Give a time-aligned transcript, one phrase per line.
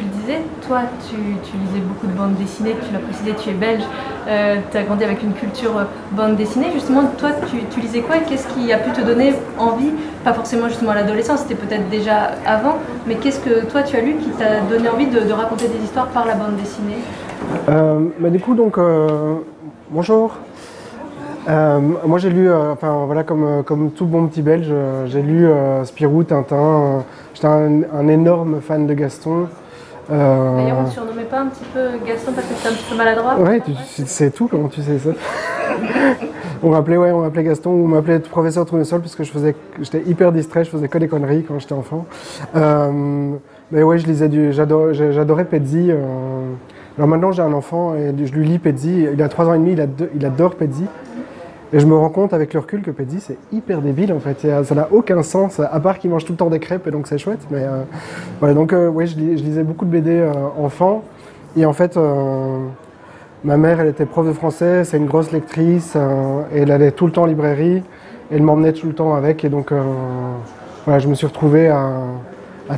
[0.00, 3.52] tu le disais, toi, tu, lisais beaucoup de bandes dessinées, tu l'as précisé, tu es
[3.52, 3.82] belge,
[4.28, 6.68] euh, tu as grandi avec une culture euh, bande dessinée.
[6.72, 8.16] Justement, toi, tu, lisais quoi?
[8.16, 9.90] Et qu'est-ce qui a pu te donner envie?
[10.24, 12.76] Pas forcément justement à l'adolescence, c'était peut-être déjà avant,
[13.06, 16.06] mais qu'est-ce que toi, tu as lu qui t'a donné envie de, raconter des histoires
[16.06, 16.98] par la bande dessinée?
[17.68, 18.78] Euh, bah, du coup, donc,
[19.90, 20.36] bonjour.
[21.48, 24.72] Moi, j'ai lu, enfin voilà, comme, tout bon petit belge,
[25.06, 25.46] j'ai lu
[25.84, 27.04] Spirou, Tintin.
[27.34, 29.48] J'étais un énorme fan de Gaston.
[30.10, 32.84] Euh, D'ailleurs, on ne surnommait pas un petit peu Gaston parce que c'était un petit
[32.90, 33.72] peu maladroit Ouais, tu,
[34.06, 35.10] sais tout, comment tu sais ça?
[36.62, 39.54] On m'appelait, ouais, on m'appelait Gaston, ou on m'appelait professeur Tournesol parce que je faisais,
[39.80, 42.04] j'étais hyper distrait, je faisais que des conneries quand j'étais enfant.
[42.54, 43.30] Euh,
[43.72, 45.86] mais ouais, je lisais du, j'adorais, j'adorais Pezzi.
[45.90, 45.96] euh.
[46.98, 49.06] alors maintenant j'ai un enfant et je lui lis Pezzi.
[49.10, 50.84] Il a 3 ans et demi, il, ado- il adore Pezzi.
[51.72, 54.44] Et je me rends compte avec le recul que Pezzi c'est hyper débile en fait.
[54.44, 56.90] Euh, Ça n'a aucun sens, à part qu'il mange tout le temps des crêpes et
[56.90, 57.40] donc c'est chouette.
[57.50, 57.82] Mais euh,
[58.40, 61.04] voilà, donc euh, ouais, je, lis- je lisais beaucoup de BD euh, enfant.
[61.56, 62.58] Et en fait, euh,
[63.44, 65.96] ma mère elle était prof de français, c'est une grosse lectrice,
[66.54, 67.82] elle allait tout le temps en librairie.
[68.32, 69.44] Elle m'emmenait tout le temps avec.
[69.44, 69.72] Et donc
[70.84, 71.92] voilà, je me suis retrouvé à,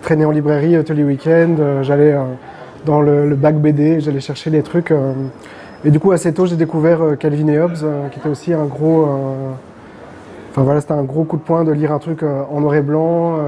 [0.00, 1.83] traîner en librairie tous les week-ends.
[1.83, 2.14] J'allais
[2.86, 4.91] dans le bac BD, j'allais chercher des trucs.
[5.84, 8.52] Et du coup, assez tôt, j'ai découvert euh, Calvin et Hobbes, euh, qui était aussi
[8.52, 9.05] un gros.
[9.05, 9.52] euh,
[10.50, 12.83] Enfin voilà, c'était un gros coup de poing de lire un truc en noir et
[12.83, 13.39] blanc.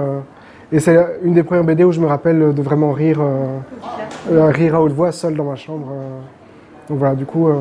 [0.73, 3.21] et c'est une des premières BD où je me rappelle de vraiment rire,
[4.33, 5.89] rire à haute voix, seul dans ma chambre.
[6.89, 7.55] Donc voilà, du coup, euh,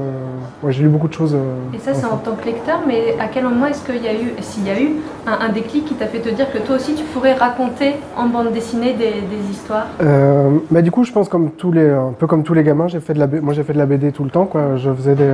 [0.63, 1.33] ouais, j'ai lu beaucoup de choses.
[1.33, 4.07] euh, Et ça, c'est en tant que lecteur, mais à quel moment est-ce qu'il y
[4.09, 6.57] a eu, s'il y a eu, un, un déclic qui t'a fait te dire que
[6.57, 9.85] toi aussi tu pourrais raconter en bande dessinée des, des histoires?
[10.01, 12.89] Euh, bah, du coup, je pense comme tous les, un peu comme tous les gamins,
[12.89, 14.45] j'ai fait de la, moi j'ai fait de la BD tout le temps.
[14.45, 14.75] Quoi.
[14.75, 15.33] Je faisais des,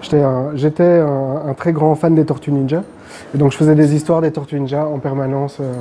[0.00, 2.84] j'étais, un, j'étais un, un très grand fan des Tortues Ninja,
[3.34, 5.58] et donc je faisais des histoires des Tortues Ninja en permanence.
[5.60, 5.72] euh,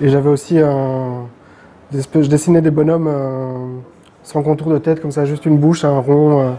[0.00, 1.26] et j'avais aussi un,
[1.92, 3.66] des je dessinais des bonhommes euh,
[4.30, 6.50] sans contour de tête, comme ça, juste une bouche, un rond, euh,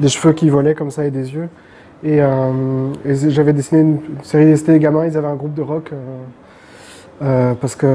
[0.00, 1.48] des cheveux qui volaient comme ça et des yeux.
[2.02, 5.92] Et, euh, j'avais dessiné une, série, c'était des gamins, ils avaient un groupe de rock.
[7.22, 7.86] euh, parce que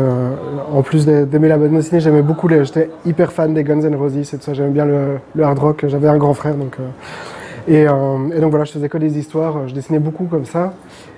[0.72, 2.64] en plus d'a- d'aimer la bande dessinée, j'aimais beaucoup les.
[2.64, 4.54] J'étais hyper fan des Guns N' Roses et tout ça.
[4.54, 5.86] J'aimais bien le, hard rock.
[5.88, 6.78] J'avais un grand frère donc.
[7.68, 9.68] et, et donc voilà, je faisais que des histoires.
[9.68, 10.74] Je dessinais beaucoup comme ça.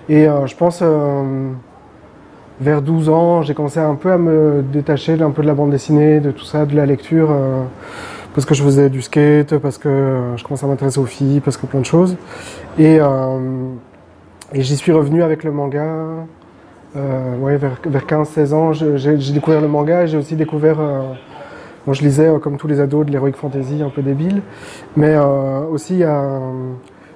[0.07, 0.81] Et je pense
[2.59, 5.71] vers 12 ans, j'ai commencé un peu à me détacher un peu de la bande
[5.71, 7.29] dessinée, de tout ça, de la lecture.
[7.31, 7.63] euh,
[8.37, 11.39] parce que je faisais du skate, parce que euh, je commençais à m'intéresser aux filles,
[11.39, 12.17] parce que plein de choses.
[12.77, 13.39] Et, euh,
[14.53, 15.87] et j'y suis revenu avec le manga.
[16.95, 20.77] Euh, ouais, vers, vers 15-16 ans, j'ai découvert le manga et j'ai aussi découvert.
[21.87, 24.43] bon, je lisais, comme tous les ados, de l'heroic fantasy un peu débile.
[24.95, 26.07] Mais euh, aussi, il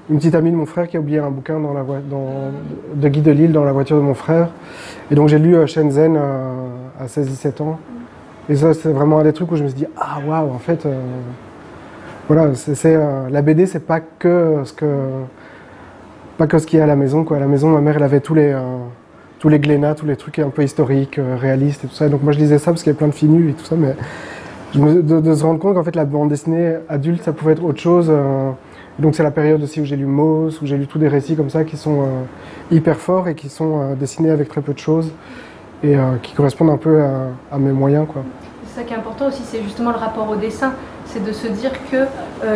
[0.10, 3.64] une petite amie de mon frère qui a oublié un bouquin de Guy Delisle dans
[3.64, 4.50] la voiture de mon frère.
[5.10, 6.68] Et donc, j'ai lu euh, Shenzhen euh,
[7.00, 7.80] à 16-17 ans.
[8.50, 10.60] Et ça, c'est vraiment un des trucs où je me suis dit Ah, waouh, en
[10.60, 10.86] fait.
[10.86, 11.00] euh,
[12.28, 12.98] voilà, c'est
[13.30, 14.86] la BD, c'est pas que ce que
[16.38, 17.24] pas que ce qu'il y a à la maison.
[17.24, 17.38] Quoi.
[17.38, 18.60] À la maison, ma mère, elle avait tous les, euh,
[19.40, 22.08] tous les tous les trucs un peu historiques, réalistes et tout ça.
[22.08, 23.76] Donc moi, je lisais ça parce qu'il y avait plein de nues et tout ça.
[23.76, 23.96] Mais
[24.74, 28.10] de se rendre compte qu'en fait, la bande dessinée adulte, ça pouvait être autre chose.
[29.00, 31.08] Euh, donc c'est la période aussi où j'ai lu Moss, où j'ai lu tous des
[31.08, 32.06] récits comme ça qui sont euh,
[32.72, 35.12] hyper forts et qui sont euh, dessinés avec très peu de choses
[35.84, 37.12] et euh, qui correspondent un peu à,
[37.52, 38.06] à mes moyens.
[38.12, 38.24] Quoi.
[38.66, 40.74] C'est ça qui est important aussi, c'est justement le rapport au dessin.
[41.06, 42.08] C'est de se dire qu'il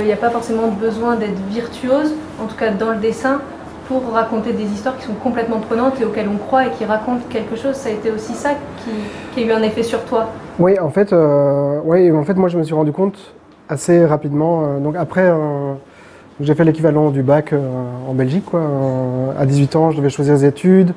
[0.05, 3.41] n'y a pas forcément besoin d'être virtuose, en tout cas dans le dessin,
[3.89, 7.23] pour raconter des histoires qui sont complètement prenantes et auxquelles on croit et qui racontent
[7.29, 7.75] quelque chose.
[7.75, 8.51] Ça a été aussi ça
[8.83, 8.91] qui,
[9.33, 10.27] qui a eu un effet sur toi.
[10.57, 13.33] Oui, en fait, euh, ouais, en fait, moi, je me suis rendu compte
[13.67, 14.63] assez rapidement.
[14.63, 15.73] euh, donc après, euh,
[16.41, 17.59] j'ai fait l'équivalent du bac euh,
[18.07, 18.45] en Belgique.
[18.45, 18.59] Quoi.
[18.59, 20.93] Euh, à 18 ans, je devais choisir des études.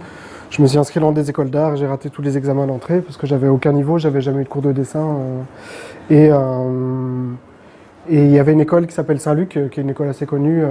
[0.51, 1.77] Je me suis inscrit dans des écoles d'art.
[1.77, 3.99] J'ai raté tous les examens d'entrée parce que j'avais aucun niveau.
[3.99, 5.17] J'avais jamais eu de cours de dessin.
[6.11, 7.31] euh,
[8.11, 10.63] et il y avait une école qui s'appelle Saint-Luc, qui est une école assez connue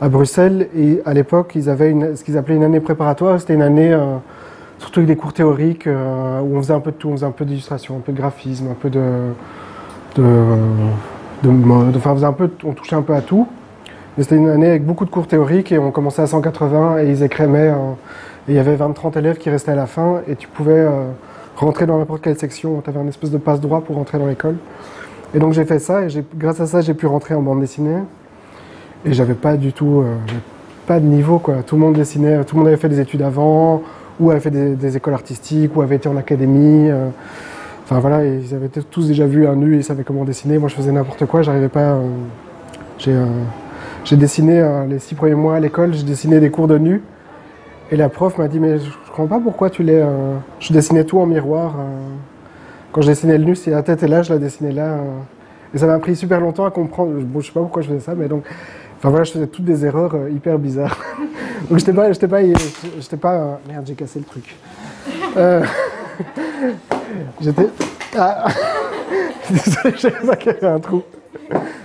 [0.00, 0.68] à Bruxelles.
[0.76, 3.38] Et à l'époque, ils avaient ce qu'ils appelaient une année préparatoire.
[3.38, 3.96] C'était une année
[4.80, 7.30] surtout avec des cours théoriques où on faisait un peu de tout, on faisait un
[7.30, 8.98] peu d'illustration, un peu de graphisme, un peu de,
[11.96, 12.16] enfin
[12.64, 13.46] on touchait un peu à tout.
[14.16, 17.08] Mais c'était une année avec beaucoup de cours théoriques et on commençait à 180 et
[17.08, 17.70] ils écrémaient.
[17.70, 17.92] euh,
[18.48, 21.06] et il y avait 20-30 élèves qui restaient à la fin et tu pouvais euh,
[21.56, 22.80] rentrer dans n'importe quelle section.
[22.82, 24.56] Tu avais un espèce de passe droit pour rentrer dans l'école.
[25.34, 28.00] Et donc j'ai fait ça et grâce à ça j'ai pu rentrer en bande dessinée.
[29.04, 30.14] Et j'avais pas du tout, euh,
[30.86, 31.62] pas de niveau quoi.
[31.64, 33.82] Tout le monde dessinait, tout le monde avait fait des études avant,
[34.20, 36.90] ou avait fait des, écoles artistiques, ou avait été en académie.
[37.84, 40.58] Enfin voilà, ils avaient tous déjà vu un nu et ils savaient comment dessiner.
[40.58, 41.98] Moi je faisais n'importe quoi, j'arrivais pas.
[44.04, 47.02] J'ai dessiné euh, les six premiers mois à l'école, j'ai dessiné des cours de nu.
[47.90, 50.00] Et la prof m'a dit mais je, je comprends pas pourquoi tu les.
[50.00, 51.74] euh, je dessinais tout en miroir.
[51.78, 51.82] euh.
[52.92, 54.96] quand je dessinais le nu, si la tête est là, je la dessinais là.
[55.74, 57.12] et ça m'a pris super longtemps à comprendre.
[57.20, 58.44] Bon, je sais pas pourquoi je faisais ça, mais donc,
[58.98, 60.98] enfin voilà, je faisais toutes des erreurs hyper bizarres.
[61.70, 63.60] donc j'étais pas, pas, pas.
[63.68, 64.56] merde, j'ai cassé le truc.
[67.40, 67.68] J'étais.
[68.16, 68.46] Ah.
[69.50, 70.14] Désolé,
[70.46, 71.02] avait un trou.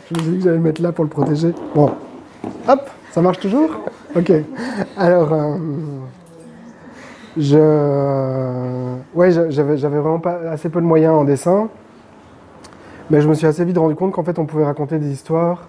[0.09, 1.53] Je me suis dit que j'allais le mettre là pour le protéger.
[1.75, 1.91] Bon,
[2.67, 3.69] hop, ça marche toujours?
[4.15, 4.31] Ok.
[4.97, 5.55] Alors, euh,
[7.37, 7.57] je,
[9.13, 11.67] ouais, j'a- j'avais, vraiment pas assez peu de moyens en dessin,
[13.09, 15.67] mais je me suis assez vite rendu compte qu'en fait, on pouvait raconter des histoires,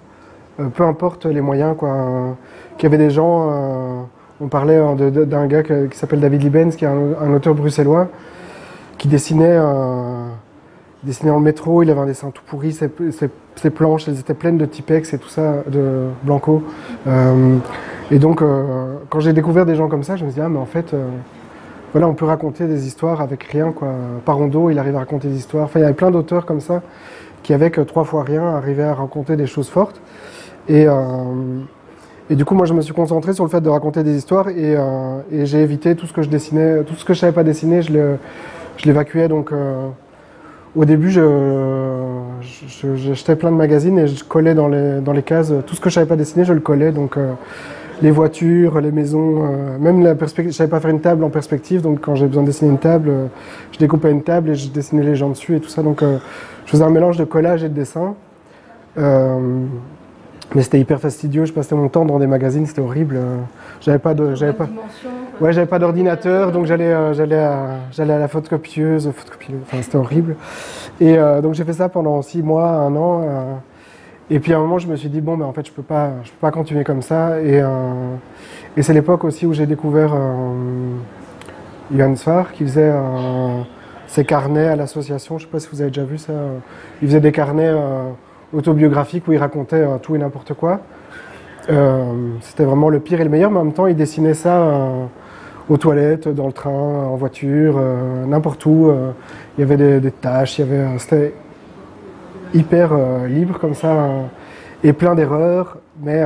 [0.60, 2.36] euh, peu importe les moyens, quoi.
[2.76, 3.48] qu'il y avait des gens.
[3.50, 4.00] euh,
[4.40, 7.54] on parlait euh, de- d'un gars qui s'appelle David Libens, qui est un, un auteur
[7.54, 8.08] bruxellois,
[8.98, 9.56] qui dessinait.
[9.58, 10.17] euh,
[11.02, 14.58] il dessinait en métro, il avait un dessin tout pourri, ses, planches, elles étaient pleines
[14.58, 16.64] de Tipex et tout ça, de Blanco.
[17.06, 17.56] Euh,
[18.10, 20.48] et donc, euh, quand j'ai découvert des gens comme ça, je me suis dit, ah,
[20.48, 21.06] mais en fait, euh,
[21.92, 23.88] voilà, on peut raconter des histoires avec rien, quoi.
[24.24, 25.64] Parondo, il arrive à raconter des histoires.
[25.64, 26.82] Enfin, il y avait plein d'auteurs comme ça,
[27.42, 30.00] qui avec trois fois rien arrivaient à raconter des choses fortes.
[30.68, 30.86] Et,
[32.28, 34.50] et du coup, moi, je me suis concentré sur le fait de raconter des histoires
[34.50, 34.76] et,
[35.46, 37.92] j'ai évité tout ce que je dessinais, tout ce que je savais pas dessiner, je
[37.94, 38.18] le-
[38.84, 39.28] l'évacuais.
[39.28, 39.50] Donc,
[40.76, 41.10] au début,
[42.40, 45.88] jetais plein de magazines et je collais dans les, dans les cases tout ce que
[45.88, 46.92] je savais pas dessiner, je le collais.
[46.92, 47.32] Donc, euh,
[48.00, 50.52] les voitures, les maisons, euh, même la perspective.
[50.52, 52.78] Je savais pas faire une table en perspective, donc quand j'ai besoin de dessiner une
[52.78, 53.26] table, euh,
[53.72, 55.82] je découpais une table et je dessinais les gens dessus et tout ça.
[55.82, 58.14] Donc, je faisais un mélange de collage et de dessin.
[60.54, 61.44] Mais c'était hyper fastidieux.
[61.44, 63.18] Je passais mon temps dans des magazines, c'était horrible.
[63.80, 64.68] J'avais pas j'avais pas.
[65.40, 69.80] Ouais, j'avais pas d'ordinateur, donc j'allais euh, j'allais à, j'allais à la photocopieuse, photocopieuse, enfin
[69.82, 70.34] c'était horrible.
[71.00, 73.22] Et euh, donc j'ai fait ça pendant six mois, un an.
[73.22, 73.54] euh,
[74.30, 75.82] et puis à un moment, je me suis dit bon, ben en fait, je peux
[75.82, 77.40] pas, je peux pas continuer comme ça.
[77.40, 77.62] Et,
[78.76, 80.14] et c'est l'époque aussi où j'ai découvert
[81.90, 82.92] Johan Sfar qui faisait
[84.06, 85.38] ses carnets à l'association.
[85.38, 86.34] Je sais pas si vous avez déjà vu ça.
[87.00, 87.72] Il faisait des carnets
[88.52, 90.80] autobiographiques où il racontait tout et n'importe quoi.
[92.42, 94.62] C'était vraiment le pire et le meilleur, mais en même temps, il dessinait ça
[95.68, 98.88] aux toilettes, dans le train, en voiture, euh, n'importe où.
[98.88, 99.10] euh,
[99.56, 101.34] il y avait des, des tâches, il y avait, c'était
[102.54, 104.08] hyper euh, libre comme ça,
[104.82, 106.22] et plein d'erreurs, mais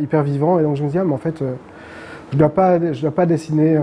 [0.00, 0.58] hyper vivant.
[0.58, 1.42] Et donc je me dis, ah, mais en fait,
[2.32, 3.78] je dois pas, je dois pas dessiner,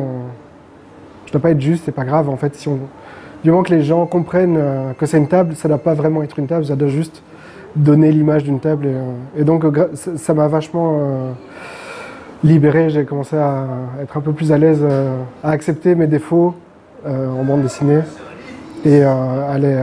[1.26, 2.30] je dois pas être juste, c'est pas grave.
[2.30, 2.62] En fait,
[3.42, 4.60] du moment que les gens comprennent
[4.98, 7.24] que c'est une table, ça doit pas vraiment être une table, ça doit juste
[7.78, 8.90] donner l'image d'une table.
[9.38, 9.66] Et, donc
[9.96, 11.34] ça m'a vachement
[12.44, 12.90] libéré.
[12.90, 13.66] J'ai commencé à
[14.02, 16.56] être un peu plus à l'aise, euh, à accepter mes défauts
[17.06, 18.02] euh, en bande dessinée
[18.86, 19.10] et euh,
[19.52, 19.78] à, les,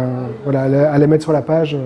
[0.44, 1.76] voilà, à les- mettre sur la page,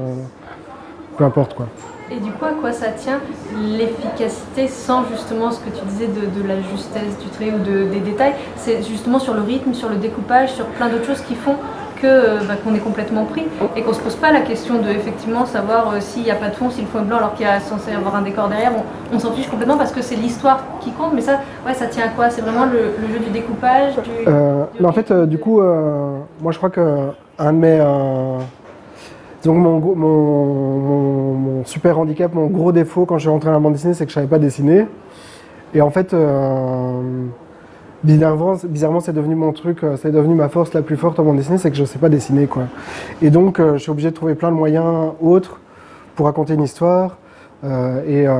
[1.17, 1.67] peu importe quoi.
[2.13, 3.21] Et du coup, à quoi ça tient
[3.57, 7.85] l'efficacité sans justement ce que tu disais de, de la justesse du trait ou de-
[7.89, 8.33] des détails?
[8.57, 11.55] C'est justement sur le rythme, sur le découpage, sur plein d'autres choses qui font
[12.01, 13.45] que euh, bah, qu'on est complètement pris
[13.77, 16.49] et qu'on se pose pas la question de effectivement savoir euh, s'il n'y a pas
[16.49, 18.49] de fond, si le fond est blanc alors qu'il y a censé avoir un décor
[18.49, 18.73] derrière.
[19.13, 21.13] On, on s'en fiche complètement parce que c'est l'histoire qui compte.
[21.15, 22.31] Mais ça, ouais, ça tient à quoi?
[22.31, 24.11] C'est vraiment le, le jeu du découpage du...
[24.29, 26.81] Euh, mais en fait, du coup, moi je crois que
[27.39, 27.79] un de mes.
[29.43, 33.53] que mon, mon, mon- mon super handicap, mon gros défaut quand je suis rentré à
[33.53, 34.87] la bande dessinée, c'est que je savais pas dessiner.
[35.75, 37.01] Et en fait, euh,
[38.05, 41.25] bizarrement, bizarrement c'est devenu mon truc, euh, c'est devenu ma force la plus forte en
[41.25, 42.47] bande dessinée, c'est que je sais pas dessiner.
[42.47, 42.65] quoi.
[43.23, 45.61] Et donc, euh, je suis obligé de trouver plein de moyens autres
[46.17, 47.19] pour raconter une histoire.
[47.65, 48.33] Euh, et, euh,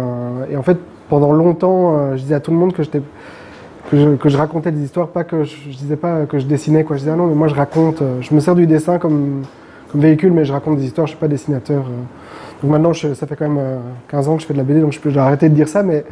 [0.51, 2.83] et en fait, pendant longtemps, euh, je disais à tout le monde que
[3.91, 6.95] que je, racontais des histoires, pas que je, je disais pas que je dessinais quoi.
[6.97, 9.43] Je disais ah non mais moi je raconte, euh, je me sers du dessin comme,
[9.91, 11.83] comme véhicule, mais je raconte des histoires, je suis pas dessinateur.
[12.63, 14.65] Donc maintenant je- ça fait quand même euh, 15 ans que je fais de la
[14.65, 16.05] BD, donc je peux arrêté de dire ça, mais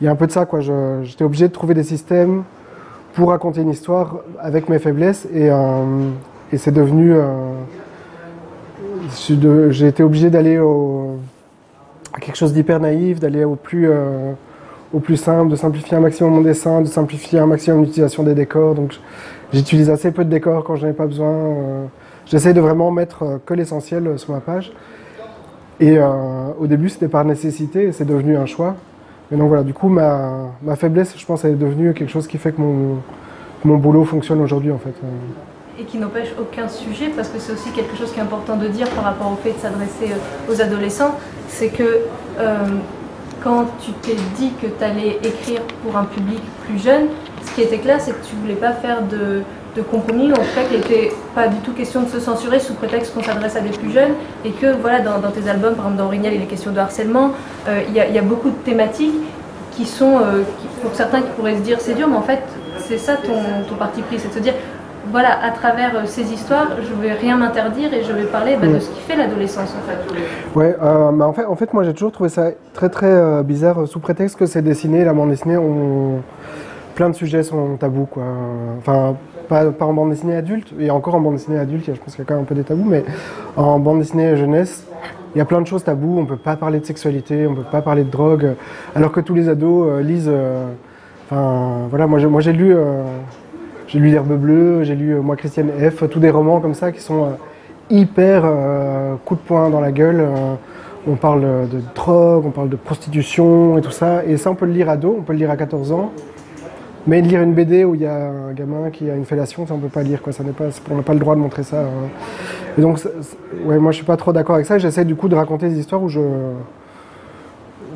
[0.00, 0.60] il y a un peu de ça quoi.
[1.02, 2.44] J'étais obligé de trouver des systèmes
[3.14, 5.84] pour raconter une histoire avec mes faiblesses et, euh,
[6.56, 7.12] c'est devenu.
[7.12, 7.52] euh,
[9.70, 10.56] J'ai été obligé d'aller
[12.12, 14.32] à quelque chose d'hyper naïf, d'aller au plus euh,
[14.92, 18.34] au plus simple, de simplifier un maximum mon dessin, de simplifier un maximum l'utilisation des
[18.34, 18.74] décors.
[18.76, 18.94] Donc
[19.52, 21.54] j'utilise assez peu de décors quand je n'en ai pas besoin.
[22.26, 24.72] J'essaie de vraiment mettre que l'essentiel sur ma page.
[25.80, 28.76] Et au début c'était par nécessité c'est devenu un choix.
[29.30, 32.26] Mais donc voilà, du coup ma, ma faiblesse, je pense, elle est devenue quelque chose
[32.26, 32.98] qui fait que mon,
[33.64, 34.94] mon boulot fonctionne aujourd'hui en fait.
[35.78, 38.68] Et qui n'empêche aucun sujet, parce que c'est aussi quelque chose qui est important de
[38.68, 41.16] dire par rapport au fait de s'adresser euh, aux adolescents,
[41.48, 42.00] c'est que
[42.38, 42.64] euh,
[43.42, 47.06] quand tu t'es dit que tu allais écrire pour un public plus jeune,
[47.44, 49.42] ce qui était clair, c'est que tu voulais pas faire de,
[49.76, 52.74] de compromis, en tout cas qu'il n'était pas du tout question de se censurer sous
[52.74, 54.12] prétexte qu'on s'adresse à des plus jeunes,
[54.44, 56.78] et que voilà, dans, dans tes albums, par exemple dans Orignal, il est question de
[56.78, 57.30] harcèlement,
[57.68, 59.14] euh, il y, a- il y a beaucoup de thématiques
[59.72, 62.40] qui sont, euh, qui- pour certains qui pourraient se dire c'est dur, mais en fait
[62.78, 63.32] c'est ça ton,
[63.68, 64.54] ton parti pris, c'est de se dire
[65.10, 68.68] voilà, à travers euh, ces histoires, je vais rien m'interdire et je vais parler bah,
[68.68, 70.58] de ce qui fait l'adolescence en fait.
[70.58, 73.86] Ouais, euh, en, fait, en fait, moi j'ai toujours trouvé ça très très euh, bizarre,
[73.88, 76.20] sous prétexte que c'est dessiné, la bande dessinée, on...
[76.94, 78.22] plein de sujets sont tabous quoi.
[78.78, 79.16] Enfin,
[79.48, 82.22] pas, en bande dessinée adulte, et encore en bande dessinée adulte, je pense qu'il y
[82.22, 83.04] a quand même un peu des tabous, mais
[83.56, 84.86] en bande dessinée jeunesse,
[85.34, 87.62] il y a plein de choses tabous, on peut pas parler de sexualité, on peut
[87.62, 88.54] pas parler de drogue,
[88.94, 90.32] alors que tous les ados lisent.
[91.26, 92.76] Enfin, voilà, moi j'ai lu
[93.86, 96.90] j'ai lu L'herbe bleue, j'ai lu euh, Moi Christiane F, tous des romans comme ça
[96.90, 97.28] qui sont euh,
[97.90, 100.26] hyper euh, coup de poing dans la gueule.
[101.06, 104.24] on parle de drogue, on parle de prostitution et tout ça.
[104.24, 106.12] Et ça, on peut le lire à dos, on peut le lire à 14 ans.
[107.06, 109.74] Mais lire une BD où il y a un gamin qui a une fellation, ça
[109.74, 110.32] on peut pas lire, quoi.
[110.32, 111.80] Ça n'est pas, on n'a pas le droit de montrer ça.
[111.80, 112.08] Hein.
[112.78, 112.98] Et donc,
[113.64, 114.78] ouais, moi je suis pas trop d'accord avec ça.
[114.78, 116.20] J'essaie du coup de raconter des histoires où je,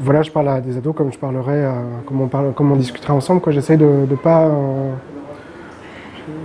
[0.00, 1.66] voilà, je parle à des ados comme je parlerais,
[2.06, 3.52] comme on parle, comme on discuterait ensemble, quoi.
[3.52, 4.50] J'essaie de, ne pas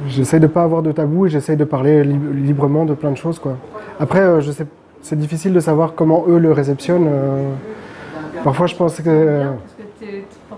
[0.08, 3.40] j'essaie de pas avoir de tabou et j'essaie de parler librement de plein de choses.
[3.40, 3.58] Quoi.
[4.00, 4.66] Après, euh, je sais,
[5.02, 7.08] c'est difficile de savoir comment eux le réceptionnent.
[7.08, 7.54] Euh.
[8.44, 9.44] parfois, je pense que.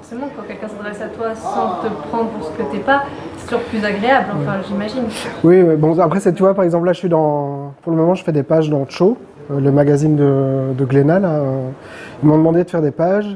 [0.08, 3.06] Forcément, quand quelqu'un s'adresse à toi sans te prendre pour ce que t'es pas,
[3.38, 5.06] c'est toujours plus agréable, enfin, j'imagine.
[5.44, 7.74] Oui, bon, après, tu vois, par exemple, là, je suis dans.
[7.82, 9.18] Pour le moment, je fais des pages dans Cho,
[9.50, 11.22] euh, le magazine de, de Glénat.
[12.22, 13.36] Ils m'ont demandé de faire des pages.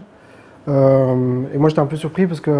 [0.67, 0.71] et
[1.57, 2.51] moi, j'étais un peu surpris parce que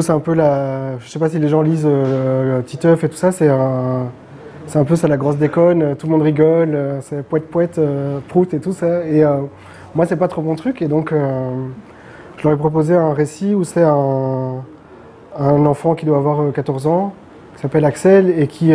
[0.00, 0.98] c'est un peu la.
[1.00, 4.10] Je sais pas si les gens lisent euh, Titeuf et tout ça, c'est un.
[4.66, 7.78] C'est un peu ça la grosse déconne, tout le monde rigole, euh, c'est poète poète,
[7.78, 9.04] euh, prout et tout ça.
[9.04, 9.24] Et
[9.96, 11.12] moi, c'est pas trop mon truc, et donc
[12.40, 14.62] je leur ai proposé un récit où c'est un,
[15.38, 17.12] enfant qui doit avoir 14 ans,
[17.54, 18.72] qui s'appelle Axel, et qui,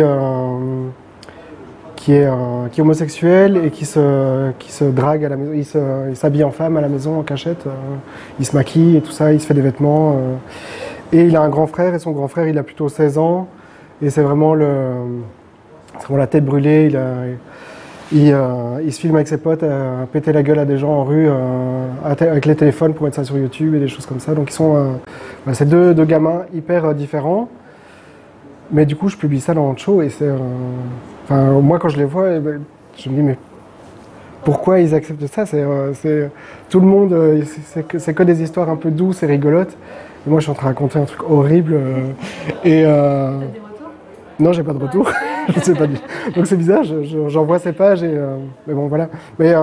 [1.96, 2.28] qui, est,
[2.70, 6.06] qui est homosexuel et qui se, qui se drague à la maison.
[6.08, 7.66] Il s'habille en femme à la maison en cachette,
[8.38, 10.16] il se maquille et tout ça, il se fait des vêtements.
[11.12, 13.48] Et il a un grand frère, et son grand frère, il a plutôt 16 ans.
[14.00, 16.86] Et c'est vraiment, vraiment la tête brûlée.
[16.86, 17.24] Il, a,
[18.12, 20.90] il, euh, il, se filme avec ses potes à péter la gueule à des gens
[20.90, 24.20] en rue euh, avec les téléphones pour mettre ça sur YouTube et des choses comme
[24.20, 24.34] ça.
[24.34, 24.90] Donc ils sont, euh,
[25.46, 27.48] bah, c'est deux, deux, gamins hyper différents.
[28.70, 30.28] Mais du coup, je publie ça dans show et c'est,
[31.24, 32.60] enfin, moi quand je les vois, eh ben,
[32.96, 33.38] je me dis mais
[34.44, 35.46] pourquoi ils acceptent ça?
[35.46, 36.30] C'est,
[36.68, 37.44] tout le monde,
[37.98, 39.76] c'est que, des histoires un peu douces et rigolotes
[40.26, 41.74] moi, je suis en train de raconter un truc horrible.
[41.74, 42.08] Euh,
[42.64, 43.38] et, euh,
[44.38, 45.10] Non, j'ai pas de retour.
[45.48, 45.86] je sais pas.
[46.34, 46.82] Donc c'est bizarre.
[47.28, 49.08] J'envoie ces pages et euh, mais bon voilà.
[49.38, 49.54] Mais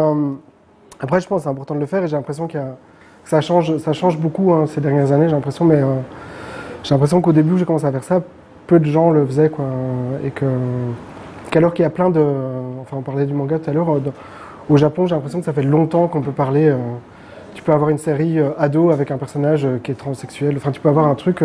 [1.00, 2.62] après, je pense que c'est important de le faire et j'ai l'impression qu'il
[3.26, 5.28] ça change, ça change beaucoup hein, ces dernières années.
[5.28, 5.82] J'ai l'impression, mais
[6.84, 8.22] j'ai l'impression qu'au début, j'ai commencé à faire ça,
[8.68, 9.66] peu de gens le faisaient quoi,
[10.26, 10.46] et que
[11.52, 12.24] qu'alors qu'il y a plein de,
[12.82, 14.00] enfin, on parlait du manga tout à l'heure.
[14.70, 16.74] Au Japon, j'ai l'impression que ça fait longtemps qu'on peut parler
[17.54, 20.56] tu peux avoir une série euh, ado avec un personnage euh, qui est transsexuel.
[20.58, 21.44] Enfin, tu peux avoir un truc.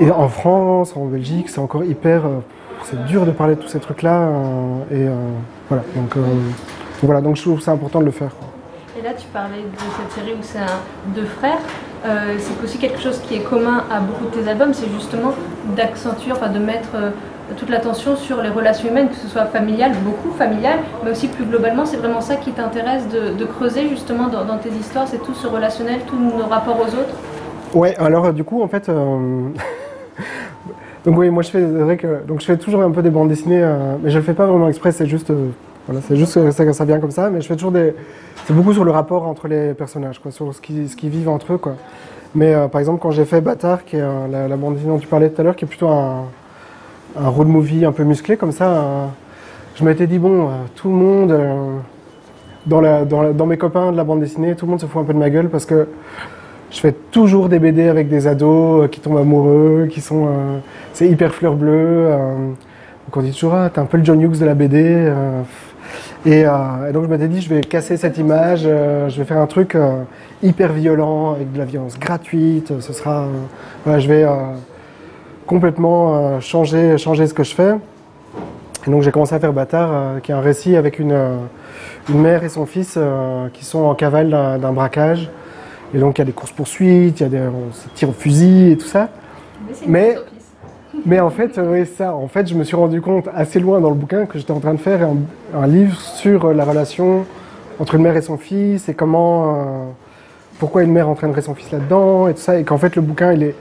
[0.00, 2.22] Euh, et en France, en Belgique, c'est encore hyper.
[2.84, 4.28] c'est dur de parler de tous ces trucs-là.
[4.90, 5.06] et
[5.68, 5.84] voilà.
[5.94, 6.14] Donc,
[7.02, 7.20] voilà.
[7.20, 8.32] Donc je trouve que c'est important de le faire.
[8.98, 10.58] Et là, tu parlais de cette série où c'est
[11.14, 11.58] deux frères.
[12.38, 15.32] c'est aussi quelque chose qui est commun à beaucoup de tes albums, c'est justement
[15.76, 16.96] d'accentuer, enfin de mettre
[17.56, 21.44] toute l'attention sur les relations humaines, que ce soit familiales, beaucoup familiales, mais aussi plus
[21.44, 25.46] globalement, c'est vraiment ça qui t'intéresse de, creuser justement dans, tes histoires, c'est tout ce
[25.46, 27.14] relationnel, tous nos rapports aux autres?
[27.74, 29.48] Ouais, alors du coup, en fait, euh,
[31.04, 33.28] donc oui, moi je fais, vrai que, donc je fais toujours un peu des bandes
[33.28, 35.48] dessinées, euh, mais je le fais pas vraiment exprès, c'est juste, euh,
[35.86, 37.94] voilà, c'est juste que ça, vient comme ça, mais je fais toujours des,
[38.46, 41.58] c'est beaucoup sur le rapport entre les personnages, quoi, sur ce qu'ils vivent entre eux,
[41.58, 41.74] quoi.
[42.34, 45.08] Mais par exemple, quand j'ai fait Bâtard, qui est la, la, bande dessinée dont tu
[45.08, 46.26] parlais tout à l'heure, qui est plutôt un,
[47.16, 49.10] road movie un peu musclé comme ça,
[49.80, 51.76] je m'étais dit, bon, euh, tout le monde, euh,
[52.66, 55.14] dans, dans, mes copains de la bande dessinée, tout le monde se fout un peu
[55.14, 55.88] de ma gueule parce que
[56.70, 60.28] je fais toujours des BD avec des ados euh, qui tombent amoureux, qui sont.
[60.92, 62.08] c'est hyper fleur bleue.
[63.06, 65.12] donc on dit toujours, ah, t'es un peu le John Hughes de la BD.
[66.26, 69.76] Et, donc je m'étais dit, je vais casser cette image, je vais faire un truc
[70.42, 72.72] hyper violent, avec de la violence gratuite.
[72.80, 73.26] ce sera.
[73.84, 74.26] voilà, je vais
[75.50, 77.74] complètement euh, changer, changer ce que je fais.
[78.86, 81.36] Et donc j'ai commencé à faire Bâtard, euh, qui est un récit avec une, euh,
[82.08, 82.96] une mère et son fils
[83.52, 85.28] qui sont en cavale d'un braquage.
[85.94, 87.48] Et donc il y a des courses-poursuites, il y a des
[87.94, 89.08] tirs au fusil et tout ça.
[89.86, 90.16] Mais,
[91.06, 93.90] mais, en fait, oui, ça, en fait, je me suis rendu compte assez loin dans
[93.90, 95.08] le bouquin que j'étais en train de faire
[95.54, 97.24] un, livre sur la relation
[97.78, 99.94] entre une mère et son fils et comment,
[100.58, 102.58] pourquoi une mère entraînerait son fils là-dedans et tout ça.
[102.58, 103.54] Et qu'en fait, le bouquin, il est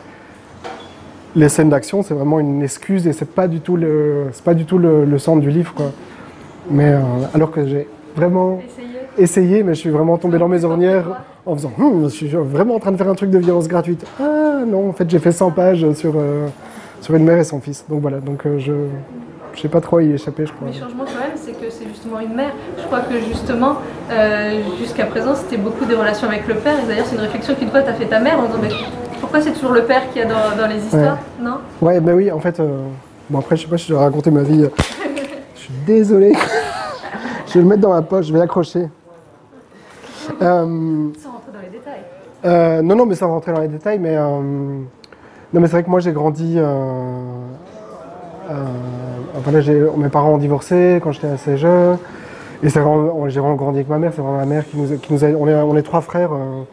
[1.35, 4.53] les scènes d'action, c'est vraiment une excuse et c'est pas du tout le, c'est pas
[4.53, 5.91] du tout le, centre du livre, quoi.
[6.71, 6.99] Mais euh,
[7.33, 8.88] alors que j'ai vraiment essayé.
[9.19, 11.05] Mais je suis vraiment tombé dans mes ornières
[11.45, 14.05] en faisant, hum, je suis vraiment en train de faire un truc de violence gratuite.
[14.19, 16.47] Ah non, en fait, j'ai fait 100 pages sur euh,
[17.01, 17.85] sur une mère et son fils.
[17.89, 18.73] Donc voilà, donc je
[19.53, 20.67] je sais pas trop y échapper, je crois.
[20.67, 22.51] Le changement quand même, c'est que c'est justement une mère.
[22.77, 23.75] Je crois que justement,
[24.11, 26.75] euh, jusqu'à présent, c'était beaucoup des relations avec le père.
[26.83, 28.69] Et d'ailleurs, c'est une réflexion qu'une fois, tu as fait ta mère en disant, mais
[29.19, 31.57] pourquoi c'est toujours le père qui a dans, dans les histoires Non?
[31.81, 32.83] Ouais, bah oui, en fait, euh,
[33.29, 34.65] bon après, je sais pas si je dois raconter ma vie.
[35.55, 36.31] je suis désolé.
[37.47, 38.87] je vais le mettre dans ma poche, je vais l'accrocher.
[40.41, 42.83] Euh, sans rentrer dans les détails.
[42.83, 44.15] non, non, mais sans rentrer dans les détails, mais...
[44.15, 44.85] non,
[45.53, 46.59] mais c'est vrai que moi, j'ai grandi
[49.37, 49.61] enfin là,
[49.97, 51.97] mes parents ont divorcé quand j'étais assez jeune.
[52.61, 54.11] Et c'est j'ai vraiment grandi avec ma mère.
[54.13, 56.33] C'est vraiment ma mère qui nous, qui nous a, on est, on est trois frères.
[56.33, 56.63] Euh,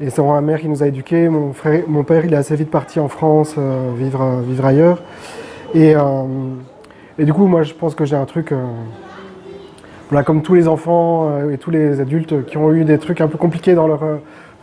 [0.00, 1.28] et c'est vraiment ma mère qui nous a éduqués.
[1.28, 5.02] Mon, frère, mon père, il est assez vite parti en France, euh, vivre, vivre ailleurs.
[5.74, 6.00] Et, euh,
[7.18, 8.52] et du coup, moi, je pense que j'ai un truc.
[10.10, 13.28] Voilà, comme tous les enfants et tous les adultes qui ont eu des trucs un
[13.28, 14.02] peu compliqués dans leur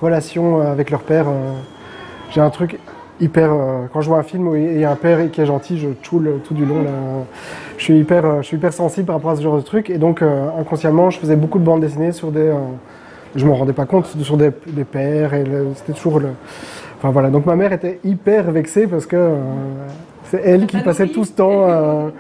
[0.01, 1.25] relation avec leur père,
[2.31, 2.79] j'ai un truc
[3.19, 3.51] hyper.
[3.51, 5.77] Euh, quand je vois un film où il y a un père qui est gentil,
[5.77, 6.83] je choule tout du long.
[7.77, 9.89] Je, suis hyper, euh, je suis hyper sensible par rapport à ce genre de truc.
[9.89, 12.51] Et donc, euh, inconsciemment, je faisais beaucoup de bandes dessinées sur des.
[13.35, 15.33] je m'en rendais pas compte, sur des, des pères.
[15.33, 15.43] Et
[15.75, 16.29] c'était toujours le.
[16.97, 17.29] Enfin voilà.
[17.29, 19.35] Donc, ma mère était hyper vexée parce que
[20.25, 22.12] c'est elle qui passait tout ce temps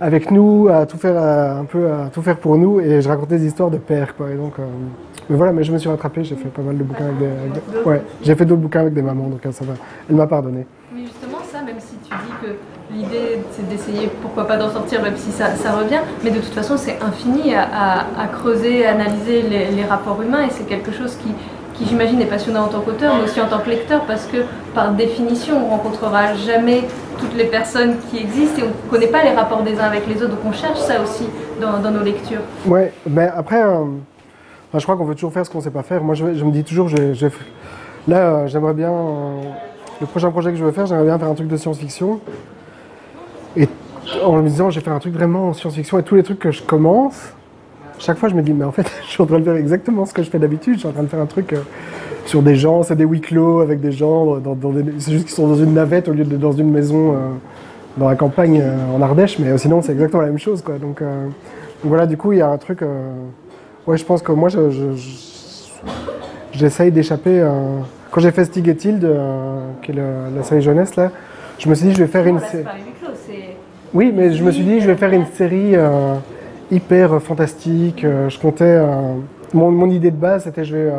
[0.00, 2.80] avec nous, à tout faire, un peu, tout faire pour nous.
[2.80, 4.30] Et je racontais des histoires de pères, quoi.
[4.30, 4.54] Et donc.
[5.28, 7.80] Mais voilà, mais je me suis rattrapé, j'ai fait pas mal de bouquins avec des.
[7.84, 9.74] ouais, j'ai fait d'autres bouquins avec des mamans, donc ça va.
[10.08, 10.66] Elle m'a pardonné.
[10.94, 15.02] Mais justement, ça, même si tu dis que l'idée c'est d'essayer, pourquoi pas d'en sortir,
[15.02, 19.42] même si ça, ça, revient, mais de toute façon, c'est infini à, creuser, à analyser
[19.42, 21.30] les rapports humains, et c'est quelque chose qui,
[21.76, 24.38] qui j'imagine est passionnant en tant qu'auteur, mais aussi en tant que lecteur, parce que
[24.74, 26.84] par définition, on rencontrera jamais
[27.18, 30.06] toutes les personnes qui existent et on ne connaît pas les rapports des uns avec
[30.06, 31.24] les autres, donc on cherche ça aussi
[31.60, 32.42] dans, nos lectures.
[32.66, 33.62] Ouais, mais après.
[33.62, 33.84] Euh,
[34.74, 36.02] je crois qu'on veut toujours faire ce qu'on ne sait pas faire.
[36.02, 36.90] Moi, je, me dis toujours,
[38.08, 38.90] là, euh, j'aimerais bien.
[38.90, 39.40] Euh,
[40.00, 42.20] le prochain projet que je veux faire, j'aimerais bien faire un truc de science-fiction.
[43.56, 43.68] Et
[44.22, 45.98] en me disant, je vais faire un truc vraiment en science-fiction.
[45.98, 47.32] Et tous les trucs que je commence,
[47.98, 50.06] chaque fois, je me dis, mais en fait, je suis en train de faire exactement
[50.06, 50.74] ce que je fais d'habitude.
[50.74, 51.60] Je suis en train de faire un truc euh,
[52.24, 54.38] sur des gens, c'est des huis clos avec des gens.
[54.38, 54.56] Dans,
[54.98, 57.14] c'est juste qu'ils sont dans une navette au lieu de dans une maison
[57.96, 58.60] dans la campagne
[58.92, 59.38] en Ardèche.
[59.38, 60.60] Mais sinon, c'est exactement la même chose.
[60.60, 60.78] Quoi.
[60.78, 62.80] Donc, donc, voilà, du coup, il y a un truc.
[63.86, 64.48] Ouais, je pense que moi,
[66.52, 67.46] j'essaye d'échapper.
[68.16, 71.10] Quand j'ai fait Stig et Tilde, euh, qui est la série jeunesse, là,
[71.58, 72.64] je me suis dit, je vais faire une série.
[73.92, 76.14] Oui, mais je me suis dit, je vais faire une série euh,
[76.70, 78.04] hyper fantastique.
[78.04, 78.80] Euh, je comptais.
[79.54, 80.92] Mon, idée de base, c'était, je vais.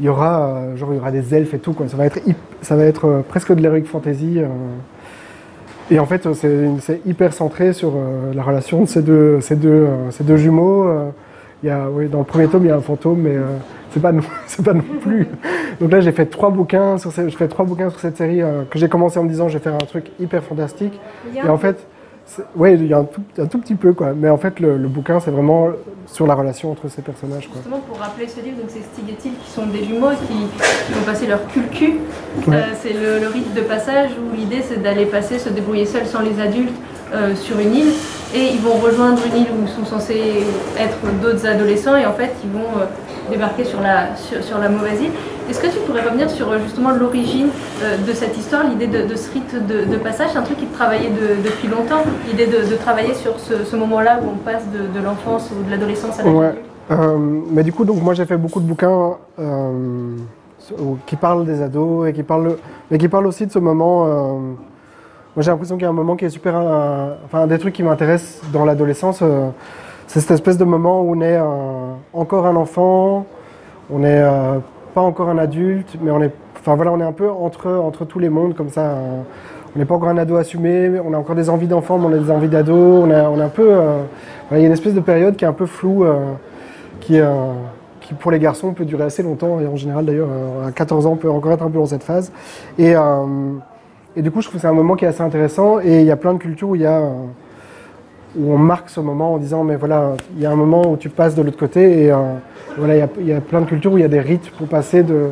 [0.00, 1.88] il y aura, genre, il y aura des elfes et tout, quoi.
[1.88, 2.18] Ça va être,
[2.60, 4.40] ça va être presque de l'heroic fantasy.
[5.90, 7.92] Et en fait, c'est hyper centré sur
[8.34, 11.12] la relation de ces deux, ces deux, ces deux jumeaux.
[11.62, 13.44] Il y a, oui, dans le premier tome, il y a un fantôme, mais euh,
[13.92, 14.12] c'est pas,
[14.46, 15.28] c'est pas non plus.
[15.80, 18.42] Donc là, j'ai fait trois bouquins sur cette, je fais trois bouquins sur cette série
[18.42, 20.98] euh, que j'ai commencé en me disant je vais faire un truc hyper fantastique.
[21.34, 21.86] Et en fait,
[22.56, 24.12] oui, il y a un tout, un tout, petit peu, quoi.
[24.14, 25.68] Mais en fait, le, bouquin, c'est vraiment
[26.06, 27.48] sur la relation entre ces personnages.
[27.48, 27.56] Quoi.
[27.56, 31.04] Justement, pour rappeler ce livre, c'est Stig et qui sont des jumeaux qui, qui vont
[31.04, 31.94] passer leur culcu.
[32.48, 36.06] Euh, c'est le, le, rite de passage où l'idée, c'est d'aller passer, se débrouiller seul
[36.06, 36.76] sans les adultes
[37.14, 37.92] euh, sur une île.
[38.34, 40.44] Et ils vont rejoindre une île où sont censés
[40.78, 41.96] être d'autres adolescents.
[41.96, 42.86] Et en fait, ils vont euh,
[43.30, 45.10] débarquer sur la, sur, la mauvaise île.
[45.50, 47.48] Est-ce que tu pourrais revenir sur euh, justement l'origine
[47.82, 50.30] euh, de cette histoire, l'idée de, ce rite de, passage?
[50.32, 51.10] C'est un truc qui te travaillait
[51.44, 55.70] depuis longtemps, l'idée de, travailler sur ce, moment-là où on passe de, l'enfance ou de
[55.70, 56.54] l'adolescence à la ouais.
[56.90, 57.16] Euh,
[57.50, 59.16] mais du coup, donc, moi j'ai fait beaucoup de bouquins
[61.06, 62.56] qui parlent des ados et qui parlent,
[62.90, 64.56] mais qui parlent aussi de ce moment.
[65.34, 66.54] Moi j'ai l'impression qu'il y a un moment qui est super.
[67.24, 69.22] enfin, des trucs qui m'intéressent dans l'adolescence
[70.12, 71.40] c'est cette espèce de moment où on est
[72.12, 73.24] encore un enfant,
[73.90, 74.58] on n'est euh,
[74.94, 78.04] pas encore un adulte, mais on est, enfin voilà, on est un peu entre, entre
[78.04, 78.94] tous les mondes comme ça.
[79.74, 82.12] on n'est pas encore un ado assumé, on a encore des envies d'enfant, mais on
[82.12, 82.74] a des envies d'ado.
[82.74, 84.02] On, on est un peu, euh,
[84.50, 86.32] il y a une espèce de période qui est un peu floue, euh,
[87.00, 87.18] qui,
[88.02, 90.28] qui pour les garçons peut durer assez longtemps et en général d'ailleurs
[90.66, 92.32] à 14 ans on peut encore être un peu dans cette phase.
[92.78, 92.94] Et,
[94.16, 96.06] et du coup je trouve que c'est un moment qui est assez intéressant et il
[96.06, 97.02] y a plein de cultures où il y a
[98.36, 100.96] où on marque ce moment en disant mais voilà, il y a un moment où
[100.96, 102.16] tu passes de l'autre côté et euh,
[102.78, 105.02] voilà, il y, a, plein de cultures où il y a des rites pour passer
[105.02, 105.30] de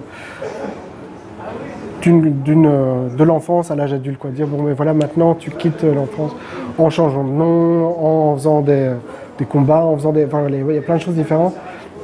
[2.06, 4.30] euh, de l'enfance à l'âge adulte quoi.
[4.30, 6.34] Dire bon mais voilà maintenant tu quittes l'enfance
[6.78, 8.90] en changeant de nom en faisant des,
[9.38, 11.54] des combats en faisant des enfin il y a plein de choses différentes.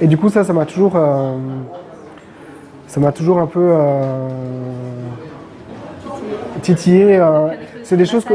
[0.00, 1.36] Et du coup ça ça m'a toujours euh,
[2.86, 3.72] ça m'a toujours un peu
[6.74, 7.20] titillé
[7.82, 8.34] c'est des choses que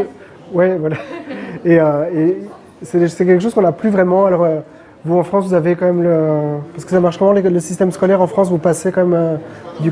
[0.53, 0.97] ouais voilà
[1.65, 2.37] et, et
[2.83, 4.25] c'est quelque chose qu'on n'a plus vraiment.
[4.25, 4.59] Alors, euh,
[5.05, 6.57] vous en France, vous avez quand même le.
[6.73, 9.35] Parce que ça marche comment le système scolaire en France Vous passez quand même euh,
[9.81, 9.91] du.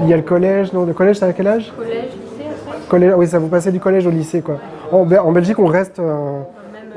[0.00, 1.72] Il y a le collège, non Le collège, c'est à quel âge?
[1.76, 2.48] Collège, lycée,
[2.88, 4.56] collège, oui, ça vous passez du collège au lycée, quoi.
[4.90, 6.40] En, Bel- en Belgique, on reste, euh,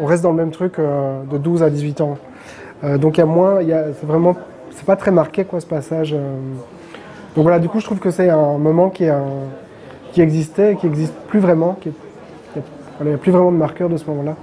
[0.02, 2.18] on reste dans le même truc euh, de 12 à 18 ans.
[2.84, 4.36] Euh, donc il y a moins, il y a, c'est vraiment,
[4.72, 6.14] c'est pas très marqué, quoi, ce passage.
[6.14, 6.18] euh.
[7.36, 9.22] Donc voilà, du coup, je trouve que c'est un moment qui, est un-
[10.18, 11.92] qui existait, et qui existe plus vraiment, qui
[13.00, 14.34] il n'y a plus vraiment de marqueur de ce moment-là.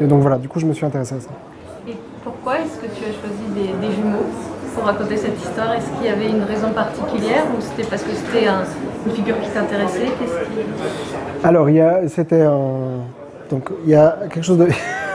[0.00, 1.28] Et donc voilà, du coup, je me suis intéressé à ça.
[1.86, 4.26] Et pourquoi est-ce que tu as choisi des, des jumeaux
[4.74, 5.72] pour raconter cette histoire?
[5.74, 8.64] Est-ce qu'il y avait une raison particulière ou c'était parce que c'était un-
[9.06, 10.06] une figure qui t'intéressait?
[10.06, 10.24] Qui...
[11.44, 12.58] Alors, il y a, c'était un,
[13.48, 14.66] donc il y a quelque chose de,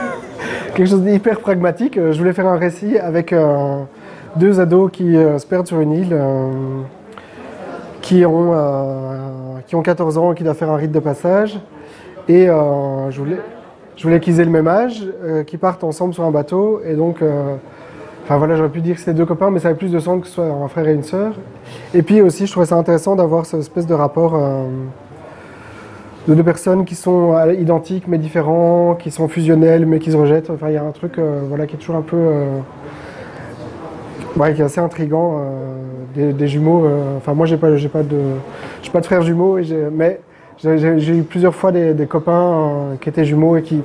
[0.74, 1.98] quelque chose d'hyper pragmatique.
[1.98, 3.82] Euh, Je voulais faire un récit avec euh,
[4.36, 6.50] deux ados qui euh, se perdent sur une île, euh,
[8.00, 8.52] qui ont,
[9.66, 11.58] qui ont 14 ans qui doivent faire un rite de passage.
[12.28, 13.38] Et euh, je voulais,
[13.96, 16.80] je voulais qu'ils aient le même âge, euh, qu'ils partent ensemble sur un bateau.
[16.84, 17.56] Et donc, euh,
[18.24, 20.20] enfin voilà, j'aurais pu dire que c'était deux copains, mais ça avait plus de sens
[20.20, 21.34] que ce soit un frère et une sœur.
[21.92, 24.38] Et puis aussi, je trouvais ça intéressant d'avoir cette espèce de rapport.
[26.26, 30.50] de deux personnes qui sont identiques mais différents, qui sont fusionnels mais qui se rejettent.
[30.50, 32.16] Enfin, il y a un truc voilà, qui est toujours un peu.
[32.16, 32.58] euh,
[34.36, 35.42] ouais, qui est assez intriguant.
[36.14, 36.84] Des, des jumeaux.
[36.84, 38.18] euh, enfin, moi, j'ai pas, j'ai pas de,
[38.82, 40.20] j'ai pas de frères jumeaux, et mais
[40.62, 43.82] j'ai, eu plusieurs fois des, des copains euh, qui étaient jumeaux et qui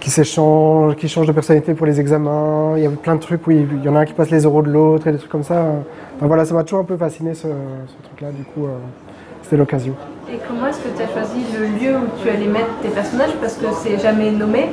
[0.00, 2.74] qui s'échangent, qui changent de personnalité pour les examens.
[2.76, 4.44] Il y a plein de trucs où il y en a un qui passe les
[4.44, 5.64] euros de l'autre et des trucs comme ça.
[6.16, 8.30] Enfin, voilà, ça m'a toujours un peu fasciné ce, ce truc-là.
[8.30, 8.78] Du coup, euh,
[9.42, 9.94] c'était l'occasion.
[10.32, 13.34] Et comment est-ce que tu as choisi le lieu où tu allais mettre tes personnages?
[13.40, 14.66] Parce que c'est jamais nommé.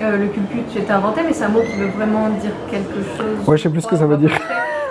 [0.00, 3.02] Euh, le culcut, tu étais inventé, mais c'est un mot qui veut vraiment dire quelque
[3.16, 3.48] chose.
[3.48, 4.30] Ouais, je sais plus ce que ça veut dire.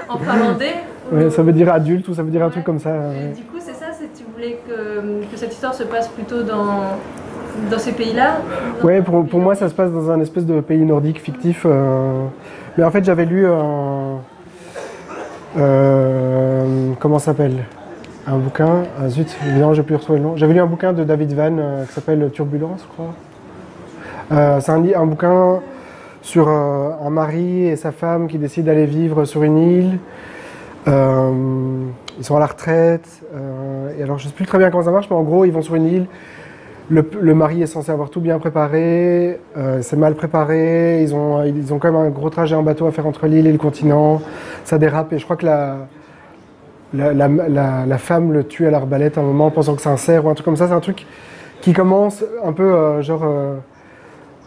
[0.10, 0.76] En finlandais
[1.12, 2.89] Ouais, ça veut dire adulte ou ça veut dire un truc comme ça.
[2.89, 3.34] Ouais.
[3.36, 6.98] Du coup, c'est ça, c'est tu voulais que, que cette histoire se passe plutôt dans,
[7.72, 8.39] dans ces pays-là?
[8.84, 11.63] Ouais, pour, pour moi, ça se passe dans un espèce de pays nordique fictif.
[11.65, 12.26] euh,
[12.78, 14.17] Mais en fait, j'avais lu un.
[15.58, 17.63] euh, Comment ça s'appelle?
[18.28, 18.84] Un bouquin.
[19.02, 20.36] Ah, zut, évidemment, j'ai pu retrouver le nom.
[20.36, 23.13] J'avais lu un bouquin de David Van euh, qui s'appelle Turbulence, je crois.
[24.34, 25.60] Euh, c'est un, un bouquin
[26.21, 29.99] sur euh, un mari et sa femme qui décident d'aller vivre sur une île.
[30.88, 31.32] Euh,
[32.17, 33.08] ils sont à la retraite.
[33.36, 35.45] euh, et alors, je ne sais plus très bien comment ça marche, mais en gros,
[35.45, 36.06] ils vont sur une île.
[36.89, 37.03] Le,
[37.34, 41.80] mari est censé avoir tout bien préparé, euh, c'est mal préparé, ils ont, ils ont
[41.80, 44.21] quand même un gros trajet en bateau à faire entre l'île et le continent,
[44.63, 45.80] ça dérape et je crois que la,
[46.93, 47.27] la,
[47.86, 50.25] la, femme le tue à l'arbalète à un moment en pensant que c'est un cerf
[50.25, 51.06] ou un truc comme ça, c'est un truc
[51.60, 53.25] qui commence un peu genre,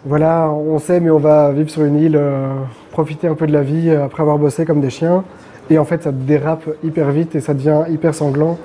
[0.05, 2.49] voilà, on sait mais on va vivre sur une île, euh,
[2.91, 5.25] profiter un peu de la vie euh, après avoir bossé comme des chiens
[5.69, 8.59] et en fait ça dérape hyper vite et ça devient hyper sanglant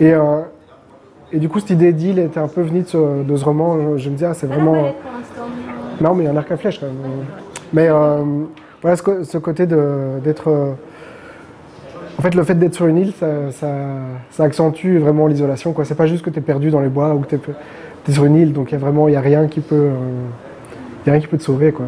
[0.00, 0.40] et euh,
[1.32, 3.96] et du coup, cette idée d'île était un peu venue de ce, de ce roman.
[3.96, 4.74] Je, je me disais, ah, c'est vraiment.
[4.74, 4.94] L'instant.
[6.00, 6.94] Non, mais il y a un arc à flèche quand même.
[7.72, 8.22] Mais euh,
[8.80, 10.48] voilà, ce, ce côté d'être.
[12.16, 13.66] En fait, le fait d'être sur une île, ça, ça,
[14.30, 15.74] ça accentue vraiment l'isolation.
[15.82, 17.40] C'est pas juste que tu es perdu dans les bois ou que tu
[18.08, 19.74] es, sur une île, donc il y a vraiment y a rien qui peut.
[19.74, 19.94] euh,
[21.06, 21.70] il y a rien qui peut te sauver.
[21.72, 21.86] Quoi.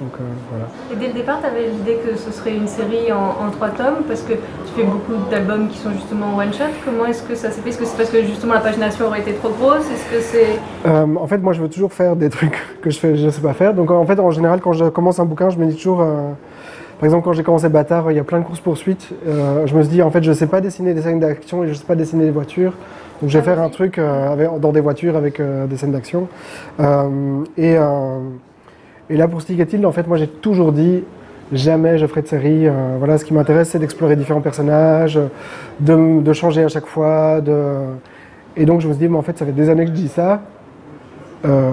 [0.00, 0.66] Donc euh, voilà.
[0.92, 3.68] Et dès le départ, tu avais l'idée que ce serait une série en, en trois
[3.68, 6.64] tomes parce que tu fais beaucoup d'albums qui sont justement one shot.
[6.84, 7.70] Comment est-ce que ça s'est fait?
[7.70, 9.86] Est-ce que c'est parce que justement la pagination aurait été trop grosse?
[9.90, 12.98] Est-ce que c'est Euh, en fait, moi, je veux toujours faire des trucs que je
[12.98, 13.72] fais, je sais pas faire.
[13.72, 16.02] Donc, en fait, en général, quand je commence un bouquin, je me dis toujours.
[16.02, 16.30] euh,
[16.98, 19.10] par exemple, quand j'ai commencé Bâtard, il y a plein de courses poursuites.
[19.26, 21.68] Euh, je me suis dit, en fait, je sais pas dessiner des scènes d'action et
[21.68, 22.72] je sais pas dessiner des voitures.
[23.22, 26.26] Donc, je vais faire un truc avec- dans des voitures avec des scènes d'action.
[27.58, 27.76] Et,
[29.10, 31.04] et là, pour Stick et Tilde, en fait, moi, j'ai toujours dit.
[31.52, 32.66] Jamais je ferai de série.
[32.66, 35.16] Euh, voilà, ce qui m'intéresse, c'est d'explorer différents personnages,
[35.78, 37.40] de, de changer à chaque fois.
[37.40, 37.74] De...
[38.56, 39.94] Et donc, je me suis dit, mais en fait, ça fait des années que je
[39.96, 40.40] dis ça.
[41.44, 41.70] Euh,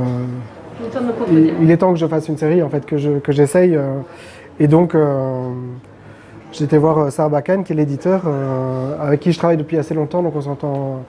[0.80, 2.86] le temps de me il, il est temps que je fasse une série, en fait,
[2.86, 3.76] que je- que j'essaye.
[3.76, 3.93] euh,
[4.60, 4.96] et donc,
[6.52, 8.22] j'étais voir Sarah Bakan, qui est l'éditeur,
[9.02, 11.02] avec qui je travaille depuis assez longtemps, donc on s'entend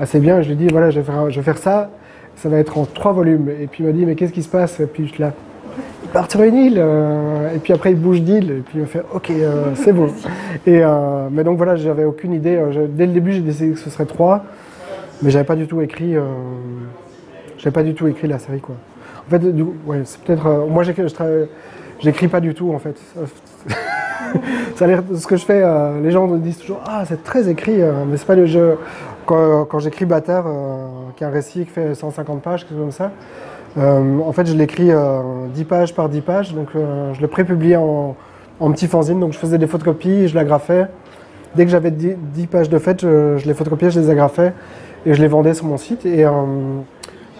[0.00, 0.38] assez bien.
[0.38, 1.90] Et je lui dis, voilà, je vais, faire, un- je vais faire ça,
[2.36, 3.50] ça va être en trois volumes.
[3.60, 4.80] Et puis il m'a dit, mais qu'est-ce qui se passe?
[4.80, 5.57] Et puis je suis là, il
[6.12, 8.86] part sur une île, euh, et puis après il bouge d'île, et puis il me
[8.86, 10.08] fait, ok, euh, c'est bon.
[10.66, 12.60] Et, euh, mais donc voilà, j'avais aucune idée.
[12.90, 14.44] dès le début, j'ai décidé que ce serait trois,
[15.22, 16.14] mais j'avais pas du tout écrit.
[17.58, 18.74] j'avais pas du tout écrit la série quoi.
[19.26, 20.66] En fait, du ouais, c'est peut-être.
[20.68, 22.96] moi, j'écris, pas du tout en fait.
[24.76, 25.64] Ça a ce que je fais.
[26.02, 28.78] les gens me disent toujours ah c'est très écrit, mais c'est pas le jeu.
[29.24, 30.46] Quand, quand j'écris Bâtard,
[31.16, 33.10] qui est un récit qui fait 150 pages, quelque chose comme ça.
[33.78, 37.28] Euh, en fait, je l'écris euh, 10 pages par 10 pages, donc euh, je le
[37.28, 38.16] prépubliais en,
[38.72, 39.20] petit fanzine.
[39.20, 40.86] Donc je faisais des photocopies, je l'agrafais.
[41.54, 44.52] Dès que j'avais 10, 10 pages de fait, je, les photocopiais, je les agrafais
[45.06, 46.04] et je les vendais sur mon site.
[46.06, 46.30] Et euh,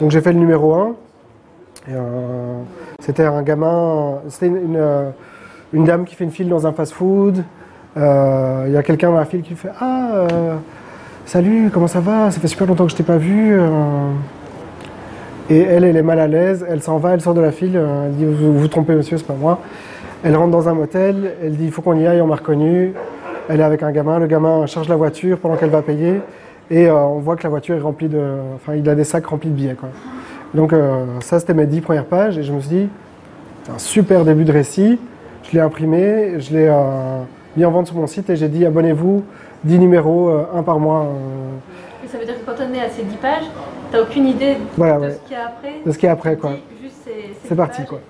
[0.01, 0.87] donc j'ai fait le numéro 1.
[1.89, 2.61] Et, euh,
[3.01, 7.43] c'était un gamin, c'était une, dame qui fait une file dans un fast-food.
[7.97, 10.27] Il y a quelqu'un dans la file qui fait Ah,
[11.27, 12.31] Salut, comment ça va?
[12.31, 13.59] Ça fait super longtemps que je t'ai pas vu.
[15.51, 16.67] Et elle, elle est mal à l'aise.
[16.69, 17.77] Elle s'en va, elle sort de la file.
[17.77, 19.61] euh, Elle dit Vous vous trompez, monsieur, c'est pas moi.
[20.23, 21.35] Elle rentre dans un motel.
[21.43, 22.93] Elle dit Il faut qu'on y aille, on m'a reconnu.
[23.49, 24.19] Elle est avec un gamin.
[24.19, 26.21] Le gamin charge la voiture pendant qu'elle va payer.
[26.71, 28.21] Et euh, on voit que la voiture est remplie de.
[28.57, 29.75] Enfin, il a des sacs remplis de billets.
[29.75, 29.89] Quoi.
[30.55, 32.37] Donc, euh, ça, c'était mes dix premières pages.
[32.37, 32.89] Et je me suis dit
[33.65, 34.99] C'est un super début de récit.
[35.45, 36.71] Je l'ai imprimé, je l'ai
[37.57, 39.23] mis en vente sur mon site et j'ai dit Abonnez-vous,
[39.65, 41.07] 10 numéros, un par mois.
[42.05, 43.45] Et ça veut dire que quand on est à ces 10 pages,
[43.91, 45.11] t'as aucune idée Voilà, de ouais.
[45.13, 46.37] ce qu'il y a après de ce qu'il y a après.
[46.37, 46.51] Quoi.
[47.45, 48.01] C'est 10 parti, quoi.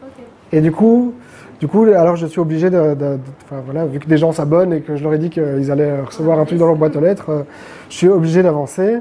[0.53, 1.15] Et du coup,
[1.61, 4.33] du coup, alors je suis obligé de, de- de- enfin, voilà, vu que des gens
[4.33, 6.97] s'abonnent et que je leur ai dit qu'ils allaient recevoir un truc dans leur boîte
[6.97, 7.43] aux lettres, euh,
[7.91, 8.99] je suis obligé d'avancer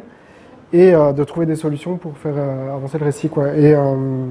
[0.73, 3.53] et euh, de trouver des solutions pour faire euh, avancer le récit, quoi.
[3.55, 4.25] Et, euh,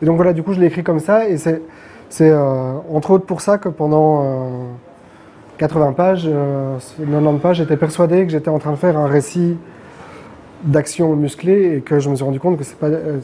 [0.00, 1.60] et donc voilà, du coup, je l'ai écrit comme ça et c'est,
[2.08, 4.48] c'est euh, entre autres pour ça que pendant euh,
[5.58, 9.56] 80 pages, euh, 90 pages, j'étais persuadé que j'étais en train de faire un récit
[10.64, 13.18] d'action musclée et que je me suis rendu compte que c'est pas euh,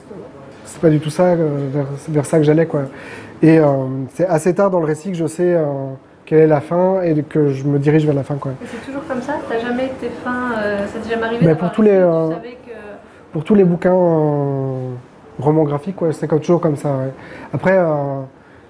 [0.64, 2.82] c'est pas du tout ça euh, vers, vers ça que j'allais quoi.
[3.42, 3.64] Et euh,
[4.14, 5.62] c'est assez tard dans le récit que je sais euh,
[6.26, 8.52] quelle est la fin et que je me dirige vers la fin quoi.
[8.66, 9.34] C'est toujours comme ça?
[9.48, 12.72] T'as jamais été fin euh, Ça t'est jamais arrivé Mais pour tous les, que...
[13.32, 13.92] Pour tous les bouquins
[15.38, 16.90] romans graphiques, ouais, c'est comme- toujours comme ça.
[16.90, 17.12] ouais.
[17.54, 17.78] Après,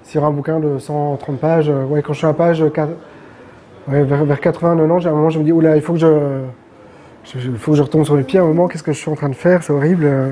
[0.04, 2.88] s'il y aura un bouquin de 130 pages, ouais, quand je suis à page 4,
[3.88, 5.98] ouais, vers, vers 80, 90, j'ai un moment, je me dis, oula, il faut que
[5.98, 6.40] je-
[7.34, 9.10] il faut que je retombe sur les pieds à un moment, qu'est-ce que je suis
[9.10, 10.04] en train de faire, c'est horrible.
[10.04, 10.30] euh.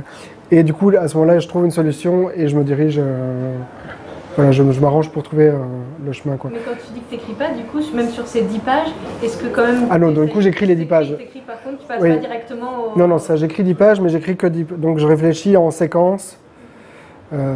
[0.50, 3.54] Et du coup, à ce moment-là, je trouve une solution et je me dirige, euh,
[4.36, 5.58] voilà, je, je m'arrange pour trouver euh,
[6.06, 6.36] le chemin.
[6.36, 6.50] Quoi.
[6.52, 8.88] Mais quand tu dis que t'écris pas, du coup, même sur ces 10 pages,
[9.22, 9.86] est-ce que quand même...
[9.90, 11.16] Ah non, t'écris- du coup, j'écris les 10 pages.
[11.18, 12.10] T'écris par contre, tu passes Oui.
[12.10, 12.98] pas directement au...
[12.98, 16.38] Non, non, ça, j'écris 10 pages, mais j'écris que 10 Donc, je réfléchis en séquence.
[17.34, 17.54] Euh,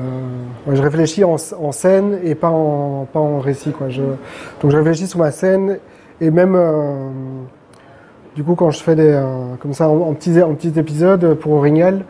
[0.67, 3.71] ouais, je réfléchis en, en scène et pas en, pas en récit.
[3.73, 3.89] Quoi.
[3.89, 4.03] Je,
[4.61, 5.79] donc, je réfléchis sur ma scène
[6.21, 6.55] et même,
[8.35, 11.35] du coup, quand je fais des, euh, comme ça, en, en petits, en petits épisodes
[11.35, 12.05] pour Orignal,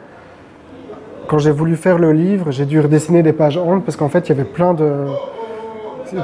[1.26, 4.28] quand j'ai voulu faire le livre, j'ai dû redessiner des pages entières parce qu'en fait,
[4.28, 5.06] il y avait plein de,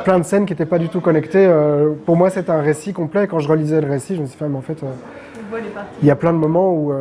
[0.05, 1.47] plein de scènes qui n'étaient pas du tout connectées.
[1.47, 3.27] Euh, pour moi, c'était un récit complet.
[3.27, 5.59] Quand je relisais le récit, je me suis dit, Ah, mais en fait, euh,
[6.03, 6.93] il y a plein de moments où,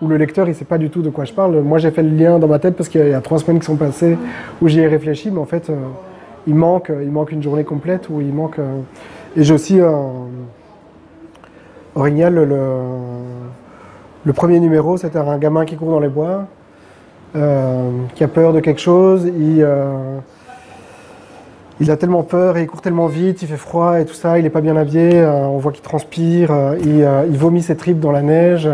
[0.00, 1.60] où le lecteur il sait pas du tout de quoi je parle.
[1.60, 3.66] Moi j'ai fait le lien dans ma tête parce qu'il y a trois semaines qui
[3.66, 4.18] sont passées
[4.60, 5.70] où j'y ai réfléchi, mais en fait
[6.48, 8.58] il, manque, il manque une journée complète où il manque.
[9.36, 9.92] et j'ai aussi euh,
[11.94, 12.34] Orignal,
[14.24, 16.46] le, premier numéro, c'était un gamin qui court dans les bois,
[17.36, 19.26] euh, qui a peur de quelque chose.
[19.26, 20.18] Il, euh,
[21.86, 24.44] a tellement peur et il court tellement vite, il fait froid et tout ça, il
[24.44, 26.50] n'est pas bien habillé, euh, on voit qu'il transpire,
[26.80, 28.68] il, il vomit ses tripes dans la neige,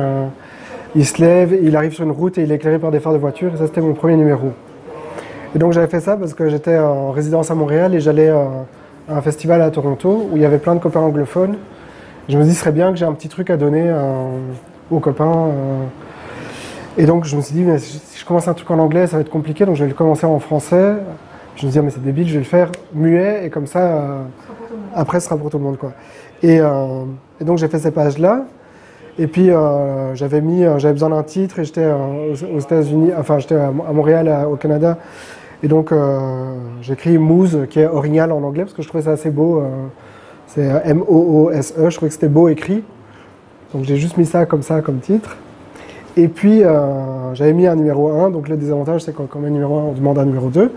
[0.95, 3.15] il se lève, il arrive sur une route et il est éclairé par des phares
[3.15, 4.53] de voiture et ça c'était mon premier numéro.
[5.57, 8.49] Et donc j'avais fait ça parce que j'étais en résidence à Montréal et j'allais à
[9.09, 11.57] un festival à Toronto où il y avait plein de copains anglophones.
[12.29, 14.29] Je me dis ce serait bien que j'ai un petit truc à donner euh,
[14.91, 15.47] aux copains.
[15.49, 15.85] euh.
[16.99, 19.23] Et donc je me suis dit si je commence un truc en anglais ça va
[19.23, 20.97] être compliqué donc je vais le commencer en français.
[21.57, 23.81] Je me dis ah, mais c'est débile, je vais le faire muet et comme ça
[23.81, 24.23] euh,
[24.95, 25.93] après ce sera pour tout le monde quoi.
[26.43, 26.61] Et,
[27.41, 28.45] donc j'ai fait ces pages là.
[29.19, 29.51] Et puis
[30.15, 34.57] j'avais mis, j'avais besoin d'un titre et j'étais aux, États-Unis, enfin j'étais à, Montréal, au
[34.57, 34.99] Canada.
[35.63, 35.93] Et donc
[36.83, 39.63] j'ai écrit Moose, qui est orignal en anglais parce que je trouvais ça assez beau.
[40.49, 42.83] C'est euh, M-O-O-S-E, je trouvais que c'était beau écrit.
[43.73, 45.37] Donc j'ai juste mis ça comme ça comme titre.
[46.17, 49.49] Et puis euh, j'avais mis un numéro 1, donc le désavantage c'est quand on met
[49.49, 50.73] un numéro 1, on demande un numéro 2.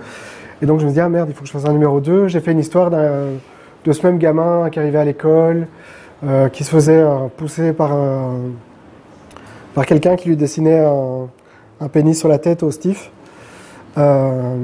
[0.61, 2.27] Et donc je me dis, ah merde, il faut que je fasse un numéro 2.
[2.27, 5.67] J'ai fait une histoire de ce même gamin qui arrivait à l'école,
[6.23, 7.03] euh, qui se faisait
[7.37, 7.97] pousser par,
[9.73, 11.27] par quelqu'un qui lui dessinait un,
[11.79, 13.09] un pénis sur la tête au stiff.
[13.97, 14.55] Euh,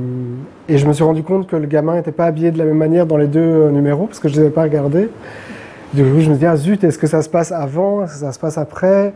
[0.69, 2.77] et je me suis rendu compte que le gamin n'était pas habillé de la même
[2.77, 5.09] manière dans les deux euh, numéros, parce que je ne les avais pas regardés.
[5.93, 8.03] Du coup, je me dis, ah zut, est-ce que ça se passe avant?
[8.03, 9.13] Est-ce que ça se passe après?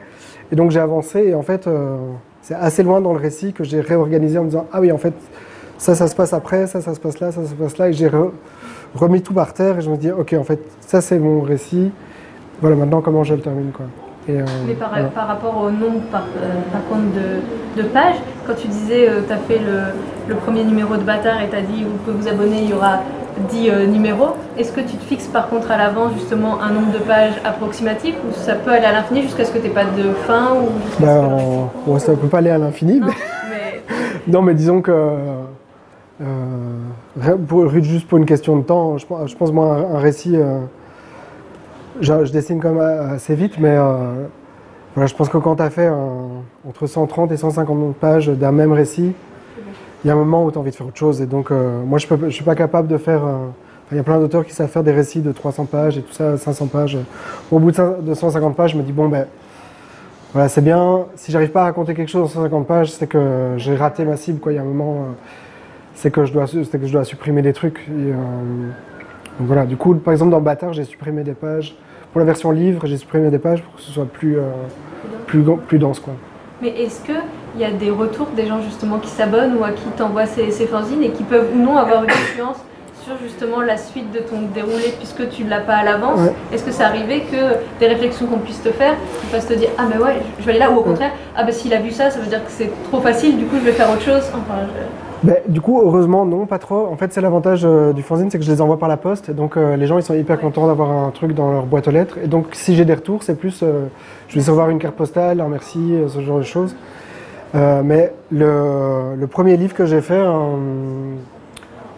[0.51, 1.97] Et donc j'ai avancé, et en fait, euh,
[2.41, 4.97] c'est assez loin dans le récit que j'ai réorganisé en me disant, ah oui, en
[4.97, 5.13] fait,
[5.77, 7.89] ça, ça se passe après, ça, ça se passe là, ça, ça se passe là,
[7.89, 8.31] et j'ai re-
[8.95, 11.91] remis tout par terre, et je me dis, ok, en fait, ça c'est mon récit,
[12.59, 13.85] voilà, maintenant comment je le termine, quoi.
[14.31, 15.05] Et, euh, Mais par, voilà.
[15.05, 18.15] par rapport au nombre, par, euh, par contre, de, de pages,
[18.47, 21.61] quand tu disais, tu as fait le, le premier numéro de Bâtard et tu as
[21.61, 22.99] dit, vous pouvez vous abonner, il y aura
[23.49, 26.91] 10 euh, numéros, est-ce que tu te fixes par contre à l'avance justement un nombre
[26.91, 29.85] de pages approximatif ou ça peut aller à l'infini jusqu'à ce que tu n'aies pas
[29.85, 33.13] de fin ou on- bon, ça ne peut pas aller à l'infini, Non, mais-
[33.49, 33.81] mais
[34.27, 34.91] Non, mais disons que.
[34.91, 35.41] euh,
[37.47, 40.35] pour- juste pour une question de temps, je, pense- je pense, moi, un, un récit.
[40.35, 40.59] euh,
[42.01, 44.25] je, dessine quand même assez vite, mais euh,
[44.95, 48.51] voilà, je pense que quand tu as fait un- entre 130 et 150 pages d'un
[48.51, 49.13] même récit,
[50.03, 51.21] il y a un moment où tu as envie de faire autre chose.
[51.21, 53.23] Et donc, euh, moi, je ne suis pas capable de faire.
[53.25, 53.37] euh,
[53.91, 56.13] Il y a plein d'auteurs qui savent faire des récits de 300 pages et tout
[56.13, 56.97] ça, 500 pages.
[57.51, 59.25] Au bout de cin- de 150 pages, je me dis, bon, ben,
[60.33, 61.05] voilà, c'est bien.
[61.17, 64.15] Si j'arrive pas à raconter quelque chose en 150 pages, c'est que j'ai raté ma
[64.15, 64.39] cible.
[64.39, 64.53] Quoi.
[64.53, 65.11] Il y a un moment, euh,
[65.93, 67.85] c'est que je dois, que je dois supprimer des trucs.
[67.91, 68.13] Euh,
[69.39, 69.65] donc voilà.
[69.65, 71.75] Du coup, par exemple, dans Bâtard, j'ai supprimé des pages.
[72.11, 74.41] Pour la version livre, j'ai supprimé des pages pour que ce soit plus, euh,
[75.27, 76.13] plus, plus dense, quoi.
[76.61, 77.15] Mais est-ce qu'il
[77.57, 80.67] y a des retours des gens justement qui s'abonnent ou à qui t'envoient ces, ces
[80.67, 82.57] fanzines et qui peuvent ou non avoir une influence
[83.03, 86.19] sur justement la suite de ton déroulé puisque tu ne l'as pas à l'avance?
[86.19, 86.33] Ouais.
[86.53, 89.69] Est-ce que c'est arrivé que des réflexions qu'on puisse te faire, tu fasses te dire
[89.79, 90.69] ah mais ouais je vais aller là?
[90.69, 93.01] Ou au contraire ah bah s'il a vu ça ça veut dire que c'est trop
[93.01, 94.21] facile du coup je vais faire autre chose?
[94.35, 96.87] Enfin je- Ben, du coup, heureusement, non, pas trop.
[96.87, 99.29] En fait, c'est l'avantage euh, du fanzine, c'est que je les envoie par la poste.
[99.29, 101.91] Donc, euh, les gens, ils sont hyper contents d'avoir un truc dans leur boîte aux
[101.91, 102.17] lettres.
[102.23, 103.85] Et donc, si j'ai des retours, c'est plus, euh,
[104.29, 106.75] je vais recevoir une carte postale, un merci, ce genre de choses.
[107.53, 110.57] Mais le, premier livre que j'ai fait en,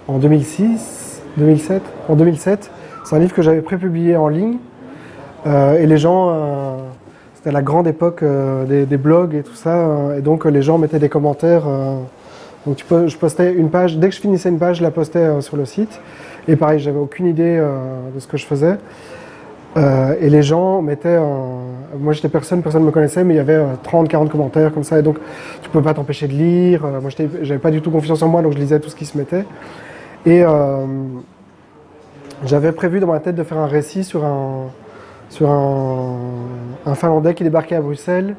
[0.08, 2.72] en 2006, 2007, en 2007,
[3.06, 4.58] c'est un livre que j'avais prépublié en ligne.
[5.46, 6.36] Et les gens,
[7.36, 8.24] c'était la grande époque
[8.68, 10.16] des, des blogs et tout ça.
[10.18, 11.66] et donc, les gens mettaient des commentaires.
[12.66, 15.42] Donc je postais une page, dès que je finissais une page, je la postais euh,
[15.42, 16.00] sur le site.
[16.48, 17.76] Et pareil, j'avais aucune idée euh,
[18.14, 18.78] de ce que je faisais.
[19.76, 21.64] Euh, et les gens mettaient, en-
[22.00, 24.74] moi j'étais personne, personne ne me connaissait, mais il y avait euh, 30, 40 commentaires
[24.74, 25.00] comme ça.
[25.00, 25.18] Et donc
[25.62, 26.86] tu peux pas t'empêcher de lire.
[27.02, 29.18] Moi j'avais pas du tout confiance en moi, donc je lisais tout ce qui se
[29.18, 29.46] mettait.
[30.26, 30.44] Et
[32.46, 34.68] j'avais prévu dans ma tête de faire un récit sur un,
[35.30, 38.36] sur un, Finlandais qui débarquait à Bruxelles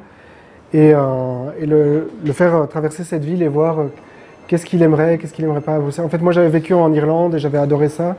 [0.72, 3.80] et, le, faire traverser cette ville et voir
[4.46, 6.04] qu'est-ce qu'il aimerait, qu'est-ce qu'il aimerait pas à Bruxelles?
[6.04, 8.16] En fait, moi j'avais vécu en Irlande et j'avais adoré ça.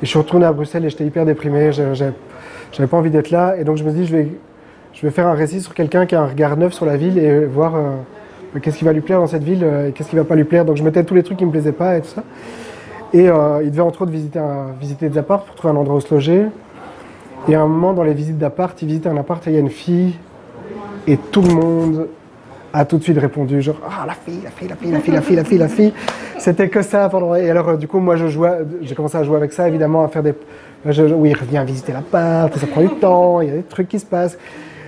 [0.00, 3.56] Et je suis retourné à Bruxelles et j'étais hyper déprimé, j'avais pas envie d'être là.
[3.58, 4.28] Et donc je me je vais,
[4.92, 7.18] je vais faire un récit sur quelqu'un qui a un regard neuf sur la ville
[7.18, 10.16] et voir euh, qu'est-ce qui va lui plaire dans cette ville euh, et qu'est-ce qui
[10.16, 10.64] va pas lui plaire.
[10.64, 12.22] Donc je mettais tous les trucs qui me plaisaient pas et tout ça.
[13.12, 16.12] Et euh, il devait entre autres visiter, des apparts pour trouver un endroit où se
[16.14, 16.46] loger.
[17.48, 19.56] Et à un moment, dans les visites d'appart, il visitait un appart et il y
[19.56, 20.14] a une fille.
[21.06, 22.08] Et tout le monde
[22.72, 25.14] a tout de suite répondu, genre, ah, la fille, la fille, la fille, la fille,
[25.14, 25.92] la fille, la fille, la fille.
[26.38, 27.34] C'était que ça pendant.
[27.34, 30.04] Et alors, euh, du coup, moi, je jouais, j'ai commencé à jouer avec ça, évidemment,
[30.04, 30.34] à faire des.
[30.86, 33.98] Je, oui, reviens visiter l'appart, ça prend du temps, il y a des trucs qui
[33.98, 34.38] se passent.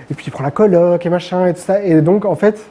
[0.09, 1.83] Et puis, tu prends la coloc et machin et tout ça.
[1.83, 2.61] Et donc, en fait,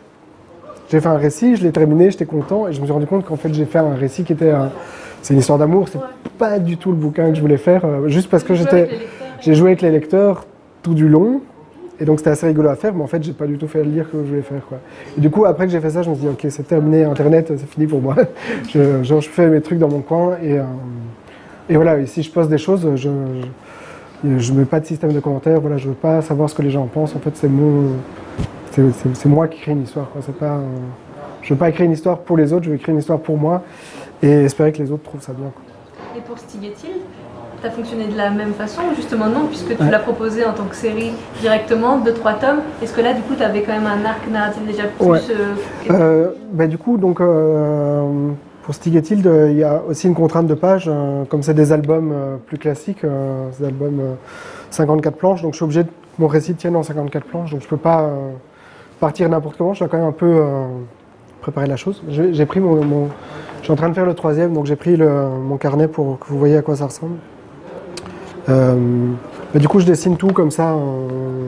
[0.91, 3.25] j'ai fait un récit, je l'ai terminé, j'étais content, et je me suis rendu compte
[3.25, 4.51] qu'en fait, j'ai fait un récit qui était.
[4.51, 4.71] un-
[5.23, 6.05] c'est une histoire d'amour, c'est Ouais.
[6.39, 8.89] pas du tout le bouquin que je voulais faire, euh, juste parce que j'étais.
[9.41, 10.47] J'ai joué avec les lecteurs
[10.83, 11.43] tout du long.
[12.01, 13.85] Et donc c'était assez rigolo à faire, mais en fait j'ai pas du tout fait
[13.85, 14.65] le lire que je voulais faire.
[14.67, 14.79] Quoi.
[15.17, 17.05] Et du coup après que j'ai fait ça, je me suis dit ok c'est terminé,
[17.05, 18.17] Internet c'est fini pour moi.
[18.73, 20.63] je, fais mes trucs dans mon coin et, euh,
[21.69, 23.11] et voilà, et si je poste des choses, je,
[24.25, 26.71] je, mets pas de système de commentaires, voilà, je veux pas savoir ce que les
[26.71, 27.15] gens en pensent.
[27.15, 27.97] En fait c'est mon,
[28.73, 30.09] c'est, moi qui crée une histoire.
[30.11, 30.23] Quoi.
[30.25, 30.59] C'est pas,
[31.43, 33.37] je veux pas écrire une histoire pour les autres, je veux écrire une histoire pour
[33.37, 33.63] moi
[34.23, 35.53] et espérer que les autres trouvent ça bien.
[36.17, 37.03] Et pour Stigetil,
[37.61, 39.91] tu as fonctionné de la même façon ou justement non, puisque tu Ouais.
[39.91, 42.61] l'as proposé en tant que série directement, deux, trois tomes.
[42.83, 45.07] Est-ce que là, du coup, tu avais quand même un arc narratif déjà plus.
[45.07, 45.19] Ouais.
[45.31, 45.55] euh,
[45.91, 48.31] Euh, bah, du coup, donc, euh,
[48.63, 50.91] pour Stig et Tilde, il y a aussi une contrainte de page.
[51.29, 52.13] comme c'est des albums
[52.47, 54.15] plus classiques, des albums euh,
[54.71, 57.51] 54 planches, donc je suis obligé de que mon récit tienne en 54 planches.
[57.53, 58.31] Donc je peux pas euh,
[59.01, 59.75] partir n'importe comment.
[59.75, 60.67] Je dois quand même un peu euh,
[61.41, 62.03] préparer la chose.
[62.09, 63.09] J'ai j'ai pris mon, mon-
[63.61, 66.19] Je suis en train de faire le troisième, donc j'ai pris le- mon carnet pour
[66.19, 67.15] que vous voyez à quoi ça ressemble.
[68.49, 69.13] Euh,
[69.55, 70.73] du coup, je dessine tout comme ça.
[70.73, 71.47] euh,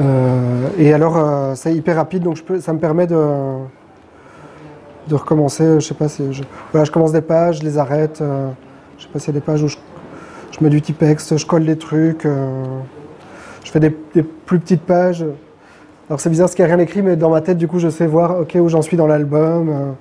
[0.00, 3.26] euh, et alors, c'est hyper rapide, donc ça me permet de,
[5.08, 5.80] de recommencer.
[5.80, 6.22] Je sais pas si
[6.72, 8.22] voilà, je commence des pages, je les arrête.
[8.98, 9.76] je sais pas s'il y a des pages où je,
[10.52, 12.24] je mets du typex, je colle des trucs.
[12.24, 15.24] je fais des, plus petites pages.
[16.08, 17.78] Alors c'est bizarre parce qu'il n'y a rien écrit, mais dans ma tête, du coup,
[17.78, 19.94] je sais voir ok où j'en suis dans l'album.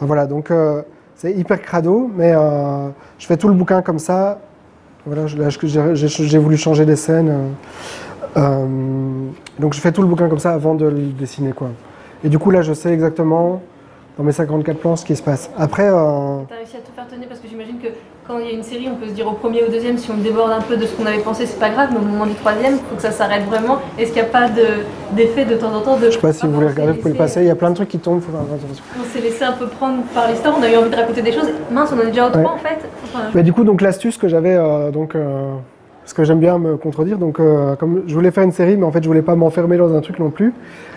[0.00, 0.50] voilà, donc
[1.14, 2.32] c'est hyper crado, mais
[3.18, 4.38] je fais tout le bouquin comme ça.
[5.06, 7.28] Voilà, j'ai voulu changer des scènes.
[7.28, 8.66] euh, euh,
[9.58, 11.68] donc je fais tout le bouquin comme ça avant de le dessiner quoi.
[12.24, 13.62] Et du coup là je sais exactement
[14.18, 15.48] dans mes 54 plans ce qui se passe.
[15.56, 17.88] Après euh, T'as réussi à te faire tenir parce que j'imagine que
[18.26, 19.98] quand il y a une série, on peut se dire au premier ou au deuxième,
[19.98, 22.02] si on déborde un peu de ce qu'on avait pensé, c'est pas grave, mais au
[22.02, 23.78] moment du troisième, il faut que ça s'arrête vraiment.
[23.98, 26.06] Est-ce qu'il n'y a pas de- d'effet de, temps en temps de.
[26.06, 27.42] je sais pas si vous voulez regarder, vous pouvez le passer.
[27.42, 28.20] Il y a plein de trucs qui tombent.
[28.20, 28.84] Faut faire attention.
[29.00, 31.32] On s'est laissé un peu prendre par l'histoire, on a eu envie de raconter des
[31.32, 31.48] choses.
[31.70, 32.30] Mince, on en est déjà au.
[32.30, 32.78] 3 en fait.
[33.04, 35.52] Enfin, Mais du coup donc l'astuce que j'avais euh, donc euh,
[36.02, 38.84] parce que j'aime bien me contredire donc euh, comme je voulais faire une série mais
[38.84, 40.52] en fait je voulais pas m'enfermer dans un truc non plus.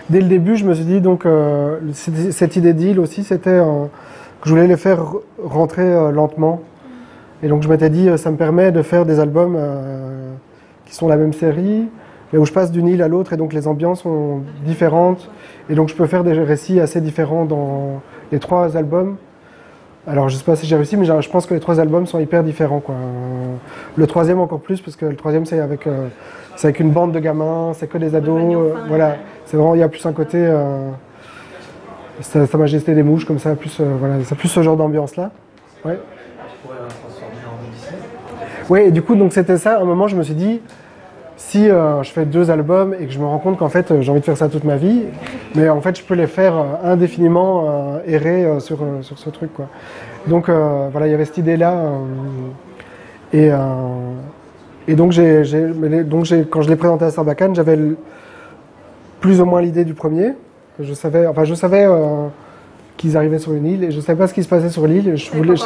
[0.08, 3.84] Dès le début je me suis dit donc euh, cette, idée d'île aussi c'était euh,
[4.40, 5.00] que je voulais les faire
[5.42, 6.62] rentrer euh, lentement.
[7.42, 10.32] Et donc je m'étais dit, euh, ça me permet de faire des albums euh,
[10.86, 11.88] qui sont la même série,
[12.32, 15.30] mais où je passe d'une île à l'autre et donc les ambiances sont différentes.
[15.68, 18.00] Et donc je peux faire des récits assez différents dans
[18.32, 19.16] les trois albums.
[20.06, 22.18] Alors je sais pas si j'ai réussi, mais je pense que les trois albums sont
[22.18, 22.80] hyper différents.
[22.80, 22.94] Quoi.
[23.96, 26.08] Le troisième encore plus, parce que le troisième c'est avec, euh,
[26.56, 28.54] c'est avec une bande de gamins, c'est que des ados.
[28.54, 30.88] euh, voilà, c'est vraiment, il y a plus un côté euh,
[32.20, 35.16] sa, Sa Majesté des mouches, comme ça, plus, euh, voilà, c'est plus ce genre d'ambiance
[35.16, 35.30] là.
[38.68, 38.88] Ouais.
[38.88, 39.76] Et du coup, donc c'était ça.
[39.78, 40.60] À un moment, je me suis dit,
[41.36, 44.00] si euh, je fais deux albums et que je me rends compte qu'en fait, euh,
[44.02, 45.04] j'ai envie de faire ça toute ma vie,
[45.54, 49.66] mais en fait, je peux les faire euh, indéfiniment errer sur, sur ce truc, quoi.
[50.26, 51.76] Donc voilà, il y avait cette idée-là.
[53.32, 53.50] et,
[54.86, 57.78] et donc, les- donc quand je l'ai présenté à Sarbacane, j'avais
[59.20, 60.34] plus ou moins l'idée du premier.
[60.78, 61.86] Je savais, enfin, je savais
[63.00, 65.16] qu'ils arrivaient sur une île et je savais pas ce qui se passait sur l'île.
[65.16, 65.64] Je voulais, je-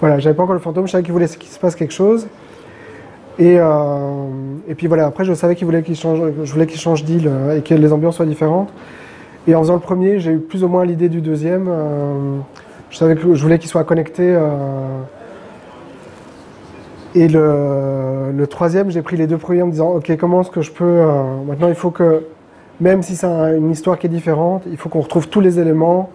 [0.00, 2.26] voilà, j'avais pas encore le fantôme, je savais qu'il voulait qu'il se passe quelque chose.
[3.38, 4.26] Et, euh,
[4.68, 7.28] et puis voilà, après je savais qu'il voulait qu'il change, je voulais qu'il change d'île
[7.28, 8.72] euh, et que les ambiances soient différentes.
[9.46, 11.66] Et en faisant le premier, j'ai eu plus ou moins l'idée du deuxième.
[11.68, 12.38] euh,
[12.90, 14.22] je savais que je voulais qu'il soit connecté.
[14.24, 14.48] euh,
[17.14, 20.50] et le, le troisième, j'ai pris les deux premiers en me disant, ok, comment est-ce
[20.50, 20.84] que je peux...
[20.84, 22.24] euh, maintenant, il faut que,
[22.80, 25.60] même si c'est un- une histoire qui est différente, il faut qu'on retrouve tous les
[25.60, 26.10] éléments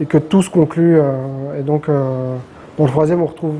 [0.00, 0.98] et que tout se conclue.
[0.98, 2.36] euh, et donc, euh,
[2.78, 3.54] dans le troisième, on retrouve...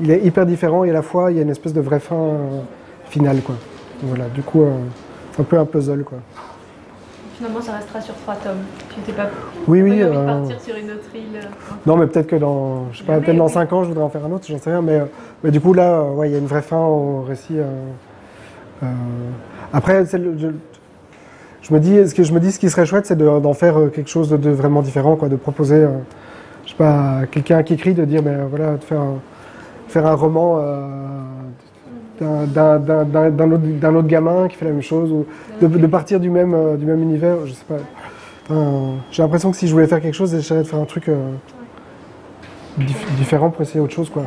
[0.00, 1.98] Il est hyper différent et à la fois, il y a une espèce de vraie
[2.00, 2.60] fin euh,
[3.06, 3.56] finale, quoi.
[4.02, 4.64] Voilà, du coup,
[5.32, 6.18] c'est un peu un puzzle, quoi.
[7.36, 8.58] Finalement, ça restera sur trois tomes.
[8.94, 9.28] Tu n'étais pas
[9.66, 9.98] Oui, oui.
[9.98, 11.40] de euh, partir sur une autre île.
[11.84, 13.52] Non, mais peut-être que dans, je sais pas, peut-être dans oui.
[13.52, 14.82] 5 ans, je voudrais en faire un autre, j'en sais rien.
[14.82, 15.00] Mais,
[15.42, 17.58] mais du coup, là, ouais, il y a une vraie fin au récit.
[17.58, 17.64] euh,
[18.84, 18.86] euh.
[19.72, 20.36] Après, c'est le-
[21.62, 23.54] je, me dis, ce que je me dis, ce qui serait chouette, c'est de- d'en
[23.54, 25.88] faire euh, quelque chose de, vraiment différent, quoi, de proposer, euh,
[26.64, 29.14] je sais pas, à quelqu'un qui écrit, de dire, euh, voilà, de faire un,
[29.88, 30.86] faire un roman euh,
[32.20, 35.26] d'un- autre, gamin qui fait la même chose, ou
[35.60, 38.54] de, partir du même, du même univers, je sais pas.
[39.10, 41.08] J'ai l'impression que si je voulais faire quelque chose, j'essaierais de faire un truc
[42.78, 44.24] dif- différent pour essayer autre chose, quoi.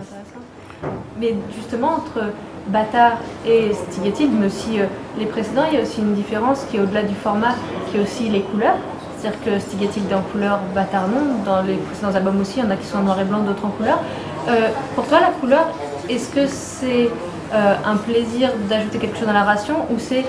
[1.20, 2.32] Mais justement, entre
[2.68, 4.86] Bâtard et Stigatil, mais aussi euh,
[5.18, 7.56] les précédents, il y a aussi une différence qui est au-delà du format,
[7.90, 8.78] qui est aussi les couleurs.
[9.18, 11.44] C'est-à-dire que Stigatil est en couleur, Bâtard non.
[11.46, 13.40] Dans les précédents albums aussi, il y en a qui sont en noir et blanc,
[13.40, 14.00] d'autres en couleur.
[14.48, 15.68] Euh, pour toi, la couleur,
[16.10, 17.10] est-ce que c'est
[17.54, 20.24] euh, un plaisir d'ajouter quelque chose à la narration ou c'est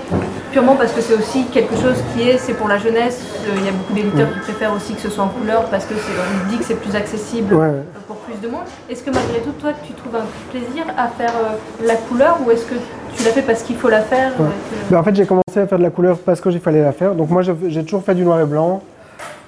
[0.51, 3.65] purement parce que c'est aussi quelque chose qui est, c'est pour la jeunesse euh, Il
[3.65, 6.45] y a beaucoup d'éditeurs qui préfèrent aussi que ce soit en couleur parce que c'est,
[6.45, 7.71] on dit que c'est plus accessible Ouais.
[8.07, 8.61] pour plus de monde.
[8.89, 12.51] Est-ce que malgré tout, toi, tu trouves un plaisir à faire euh, la couleur ou
[12.51, 12.75] est-ce que
[13.15, 14.45] tu l'as fait parce qu'il faut la faire Ouais.
[14.47, 16.59] et que- Ben, en fait, j'ai commencé à faire de la couleur parce que j'ai
[16.59, 17.15] fallait la faire.
[17.15, 18.81] Donc moi, j'ai toujours fait du noir et blanc.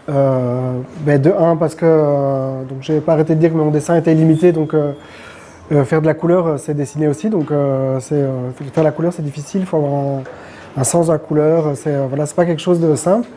[0.08, 1.86] Ben, de un parce que
[2.68, 4.74] donc j'ai pas arrêté de dire que mon dessin était limité, donc
[5.72, 7.30] euh, faire de la couleur, euh, c'est dessiner aussi.
[7.30, 9.62] Donc euh, euh, faire la couleur, c'est difficile.
[9.62, 10.24] Il faut avoir un,
[10.78, 11.72] un sens de la couleur.
[11.76, 13.28] C'est euh, voilà, c'est pas quelque chose de simple.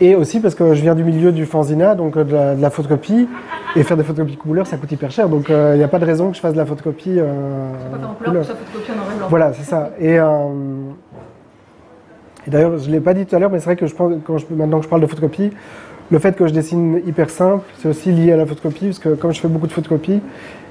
[0.00, 2.70] Et aussi parce que je viens du milieu du fanzina, donc de la, de la
[2.70, 3.28] photocopie,
[3.76, 5.28] et faire des photocopies couleur, ça coûte hyper cher.
[5.28, 8.44] Donc il n'y a pas de raison que je fasse de la photocopie en couleur,
[8.44, 9.90] ça en voilà, c'est ça.
[10.00, 10.14] Et,
[12.46, 13.94] et d'ailleurs, je ne l'ai pas dit tout à l'heure, mais c'est vrai que je
[13.94, 15.52] pense, quand je, maintenant que je parle de photocopie,
[16.10, 19.10] le fait que je dessine hyper simple, c'est aussi lié à la photocopie, parce que
[19.10, 20.20] comme je fais beaucoup de photocopies,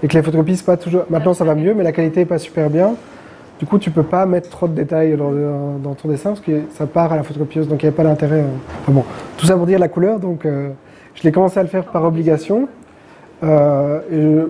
[0.03, 1.03] et que les photocopies, c'est pas toujours.
[1.09, 2.93] Maintenant, ça va mieux, mais la qualité n'est pas super bien.
[3.59, 6.85] Du coup, tu peux pas mettre trop de détails dans, ton dessin, parce que ça
[6.85, 8.41] part à la photocopieuse, donc il n'y avait pas d'intérêt.
[8.41, 8.45] euh.
[8.81, 9.03] Enfin bon,
[9.37, 10.69] tout ça pour dire la couleur, donc euh,
[11.15, 12.67] je l'ai commencé à le faire par obligation.
[13.43, 14.47] Euh, je-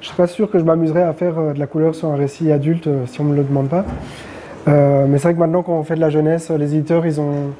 [0.00, 2.16] je suis pas sûr que je m'amuserais à faire euh, de la couleur sur un
[2.16, 3.84] récit adulte si on me le demande pas.
[4.66, 7.50] Mais c'est vrai que maintenant, quand on fait de la jeunesse, les éditeurs, ils ont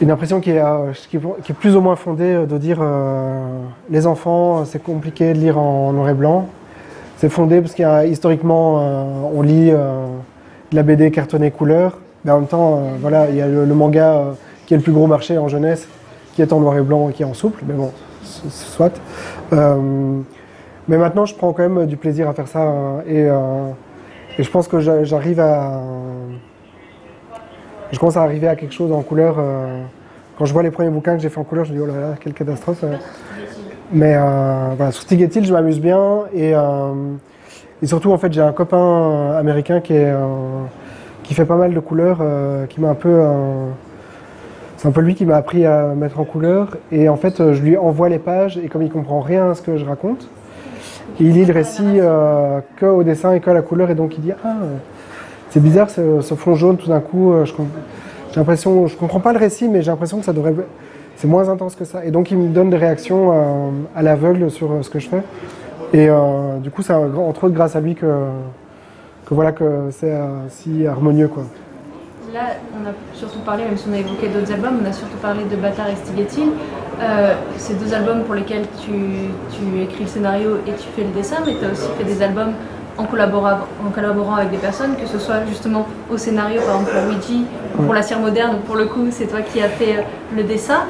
[0.00, 2.56] une impression qui est, euh, qui est- qui est plus ou moins fondée euh, de
[2.58, 6.46] dire euh, les enfants, c'est compliqué de lire en noir et blanc.
[7.18, 10.06] C'est fondé parce qu'il y a historiquement, euh, on lit euh,
[10.70, 13.74] de la BD cartonnée couleur, mais en même temps, voilà, il y a le, le
[13.74, 14.22] manga
[14.66, 15.86] qui est le plus gros marché en jeunesse,
[16.34, 17.90] qui est en noir et blanc et qui est en souple, mais bon,
[18.48, 18.92] soit.
[19.52, 24.50] Mais maintenant, je prends quand même du plaisir à faire ça euh, et, et je
[24.50, 25.80] pense que j'a- j'arrive à.
[27.92, 29.36] Je commence à arriver à quelque chose en couleur.
[29.38, 29.82] euh,
[30.38, 31.86] quand je vois les premiers bouquins que j'ai fait en couleur, je me dis oh
[31.86, 32.84] là là, quelle catastrophe.
[32.84, 32.94] euh.
[33.92, 36.54] Mais euh, voilà, sur je m'amuse bien et,
[37.84, 42.22] surtout en fait, j'ai un copain américain qui fait pas mal de couleurs,
[42.68, 43.20] qui m'a un peu.
[44.76, 47.62] c'est un peu lui qui m'a appris à mettre en couleur et en fait, je
[47.62, 50.28] lui envoie les pages et comme il comprend rien à ce que je raconte,
[51.18, 51.98] il lit le récit
[52.76, 54.54] que au dessin et que à la couleur et donc il dit ah
[55.50, 57.52] c'est bizarre ce, ce fond jaune tout d'un coup euh, je
[58.30, 60.54] j'ai l'impression je comprends pas le récit mais j'ai l'impression que ça devrait
[61.16, 62.02] c'est moins intense que ça.
[62.06, 65.08] Et donc il me donne des réactions euh, à l'aveugle sur euh, ce que je
[65.08, 65.22] fais.
[65.92, 66.08] Et
[66.62, 68.06] du coup c'est entre autres grâce à lui que
[69.26, 70.16] que voilà que c'est
[70.48, 71.42] si harmonieux quoi.
[72.32, 72.42] Là,
[72.80, 75.42] on a surtout parlé, même si on a évoqué d'autres albums, on a surtout parlé
[75.50, 76.50] de Bâtard et Stigetil.
[77.56, 78.92] C'est deux albums pour lesquels tu,
[79.50, 82.22] tu, écris le scénario et tu fais le dessin, mais tu as aussi fait des
[82.22, 82.52] albums
[82.98, 86.92] en collaborant, en collaborant avec des personnes, que ce soit justement au scénario, par exemple
[86.92, 87.44] pour Luigi,
[87.78, 90.02] ou pour la cire moderne, pour le coup c'est toi qui as fait euh,
[90.36, 90.80] le dessin.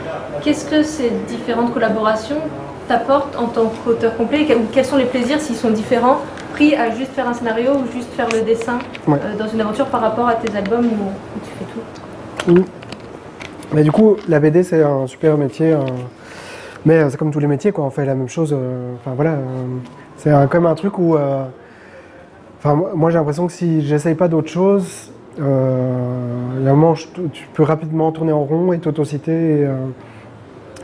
[0.43, 2.41] Qu'est-ce que ces différentes collaborations
[2.89, 4.47] t'apportent en tant qu'auteur complet?
[4.73, 6.19] Quels sont les plaisirs s'ils sont différents
[6.55, 8.79] pris à juste faire un scénario ou juste faire le dessin
[9.09, 12.65] euh, dans une aventure par rapport à tes albums où, tu fais tout?
[13.73, 15.77] Mais du coup, la BD c'est un super métier,
[16.85, 17.85] mais euh, c'est comme tous les métiers, quoi.
[17.85, 18.53] on fait la même chose.
[18.53, 19.35] Enfin voilà,
[20.17, 21.17] c'est quand même un truc où
[22.63, 27.29] Enfin, moi, j'ai l'impression que si j'essaye pas d'autre chose, euh, a un moment où
[27.33, 29.33] tu peux rapidement tourner en rond et t'autociter.
[29.33, 29.77] Euh,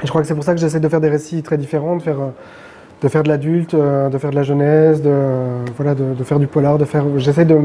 [0.02, 1.96] et je crois que c'est pour ça que j'essaie de faire des récits très différents,
[1.96, 2.30] de faire, euh,
[3.02, 5.12] de, faire de l'adulte, euh, de faire de la jeunesse, de,
[5.76, 7.04] voilà, de, faire du polar, de faire.
[7.18, 7.58] J'essaie de,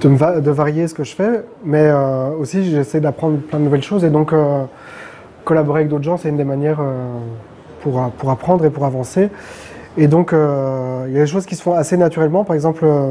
[0.00, 1.92] de, varier ce que je fais, mais
[2.38, 4.32] aussi j'essaie d'apprendre plein de nouvelles choses et donc
[5.44, 6.80] collaborer avec d'autres gens, c'est une des manières
[7.82, 9.28] pour, pour apprendre et pour avancer.
[9.96, 12.44] Et donc, euh, il y a des choses qui se font assez naturellement.
[12.44, 13.10] Par exemple, euh,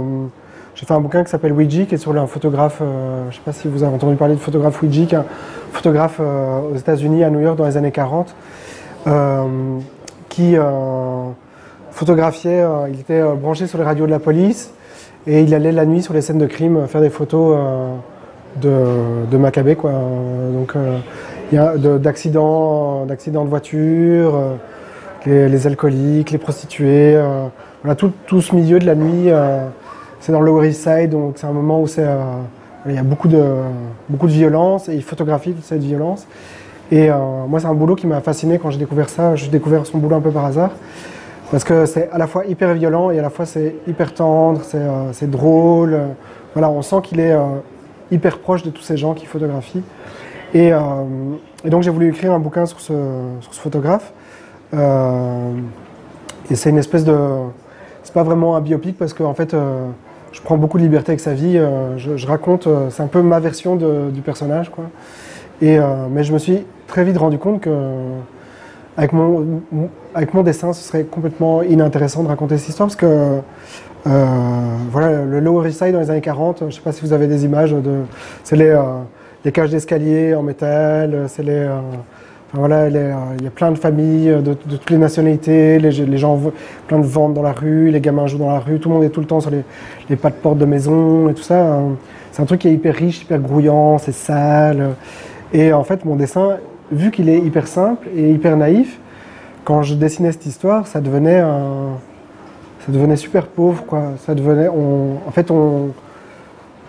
[0.76, 3.34] j'ai fait un bouquin qui s'appelle Ouija, qui est sur un photographe, euh, je ne
[3.34, 5.26] sais pas si vous avez entendu parler de photographe Ouija, qui est un
[5.74, 8.34] photographe aux États-Unis, à New York, dans les années 40,
[10.30, 10.56] qui
[11.92, 14.72] photographiait, il était branché sur les radios de la police,
[15.28, 17.58] et il allait la nuit sur les scènes de crime faire des photos
[18.62, 18.72] de,
[19.30, 19.92] de Maccabée, quoi.
[19.92, 20.76] Donc,
[22.02, 24.34] d'accidents, d'accidents de voiture
[25.26, 27.48] les, alcooliques, les prostituées, euh,
[28.28, 29.30] tout, ce milieu de la nuit.
[29.30, 29.66] Euh,
[30.20, 32.42] c'est dans le Lower East Side, donc c'est un moment où euh,
[32.86, 33.44] il y a beaucoup de,
[34.24, 36.28] violence et il photographie toute cette violence.
[36.92, 37.10] Et
[37.48, 39.36] moi, c'est un boulot qui m'a fasciné quand j'ai découvert ça.
[39.36, 40.72] J'ai découvert son boulot un peu par hasard.
[41.52, 44.62] Parce que c'est à la fois hyper violent et à la fois c'est hyper tendre,
[44.64, 46.00] c'est drôle.
[46.56, 47.36] voilà, on sent qu'il est
[48.10, 49.84] hyper proche de tous ces gens qui photographient.
[50.56, 50.72] Et,
[51.66, 52.92] donc j'ai voulu écrire un bouquin sur ce
[53.52, 54.12] photographe.
[54.74, 55.54] Euh,
[56.50, 57.18] et c'est une espèce de.
[58.04, 59.88] C'est pas vraiment un biopic parce que en fait, euh,
[60.32, 61.58] je prends beaucoup de liberté avec sa vie.
[61.58, 64.86] Euh, je, raconte, c'est un peu ma version du personnage, quoi.
[65.62, 65.78] Et
[66.10, 67.70] mais je me suis très vite rendu compte que
[68.98, 69.62] avec mon,
[70.14, 73.42] avec mon dessin, ce serait complètement inintéressant de raconter cette histoire parce que
[74.06, 77.12] voilà, le Lower East Side dans les années 40, je ne sais pas si vous
[77.12, 78.04] avez des images de,
[78.46, 78.74] c'est les,
[79.44, 81.68] les cages d'escalier en métal, c'est les,
[82.54, 86.40] voilà, il y a plein de familles euh, de, toutes les nationalités, les, gens,
[86.88, 89.04] plein de ventes dans la rue, les gamins jouent dans la rue, tout le monde
[89.04, 91.74] est tout le temps sur les, pas de porte de maison et tout ça.
[91.74, 91.96] Hein.
[92.32, 94.96] C'est un truc qui est hyper riche, hyper grouillant, c'est sale.
[95.54, 96.58] Et en fait, mon dessin,
[96.92, 99.00] vu qu'il est hyper simple et hyper naïf,
[99.64, 101.44] quand je dessinais cette histoire, ça devenait
[102.86, 104.14] ça devenait super pauvre, quoi.
[104.26, 105.90] Ça devenait, en fait, on,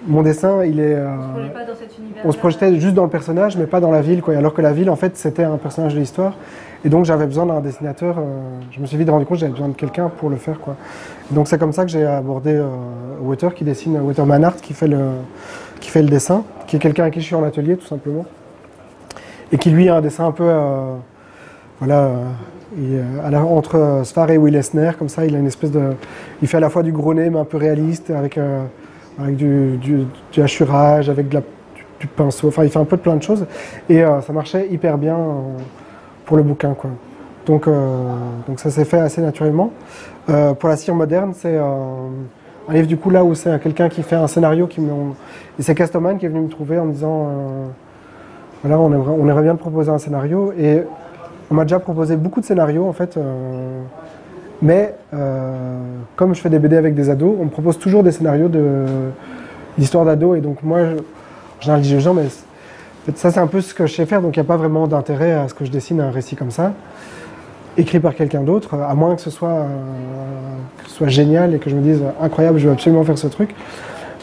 [0.07, 0.95] mon dessin, il est.
[0.95, 1.17] Euh,
[2.25, 4.37] on se projetait juste dans le personnage, mais pas dans la ville, quoi.
[4.37, 6.35] Alors que la ville, en fait, c'était un personnage de l'histoire.
[6.85, 8.17] Et donc, j'avais besoin d'un dessinateur.
[8.19, 8.23] Euh,
[8.71, 10.77] je me suis vite rendu compte que j'avais besoin de quelqu'un pour le faire, quoi.
[11.31, 12.67] donc, c'est comme ça que j'ai abordé euh,
[13.21, 15.01] Water, qui dessine Water Manhart, qui fait le,
[15.81, 18.25] qui fait le dessin, qui est quelqu'un à qui je suis en atelier, tout simplement,
[19.53, 20.51] et qui lui a un dessin un peu,
[21.81, 22.13] voilà.
[23.45, 25.93] entre Sfar et Will Esner, comme ça, il a une espèce de,
[26.41, 28.39] il fait à la fois du gros nez mais un peu réaliste, avec
[29.19, 29.79] avec du,
[30.33, 31.39] du, hachurage, avec du,
[32.17, 32.49] pinceau.
[32.49, 33.47] Enfin, il fait un peu de plein de choses.
[33.89, 35.59] Et euh, ça marchait hyper bien euh,
[36.25, 36.75] pour le bouquin.
[36.75, 36.91] Quoi.
[37.47, 38.15] Donc, euh,
[38.47, 39.73] donc ça s'est fait assez naturellement.
[40.61, 44.15] Pour la cire moderne, c'est un livre du coup là où c'est quelqu'un qui fait
[44.15, 44.69] un scénario.
[44.69, 47.29] Qui et c'est Castoman qui est venu me trouver en me disant
[48.63, 50.53] voilà, on aimerait, on aimerait bien te proposer un scénario.
[50.57, 50.85] Et
[51.51, 53.19] on m'a déjà proposé beaucoup de scénarios en fait.
[54.63, 55.79] Mais euh,
[56.17, 58.51] comme je fais des BD avec des ados, on me propose toujours des scénarios
[59.79, 60.37] d'histoire d'ados.
[60.39, 60.81] Et donc moi,
[61.61, 62.27] je dis aux gens, mais
[63.15, 64.87] ça c'est un peu ce que je sais faire, donc il n'y a pas vraiment
[64.87, 66.73] d'intérêt à ce que je dessine un récit comme ça,
[67.79, 71.81] écrit par quelqu'un d'autre, à moins que ce, soit, euh, génial et que je me
[71.81, 73.55] dise incroyable, je veux absolument faire ce truc.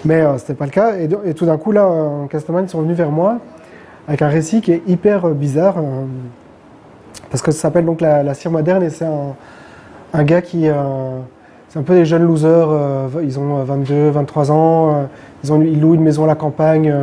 [0.06, 0.94] Mais euh, ce n'était pas le cas.
[1.00, 3.40] Et, tout d'un coup, là, en Castaman, ils sont venus vers moi
[4.08, 5.76] avec un récit qui est hyper bizarre,
[7.32, 9.36] parce que ça s'appelle donc la, la cire moderne et c'est un
[10.14, 10.68] un gars qui.
[10.68, 11.20] Euh,
[11.70, 15.08] c'est un peu des jeunes losers, euh, ils ont 22, 23 ans,
[15.50, 16.94] euh, ils, louent une maison à la campagne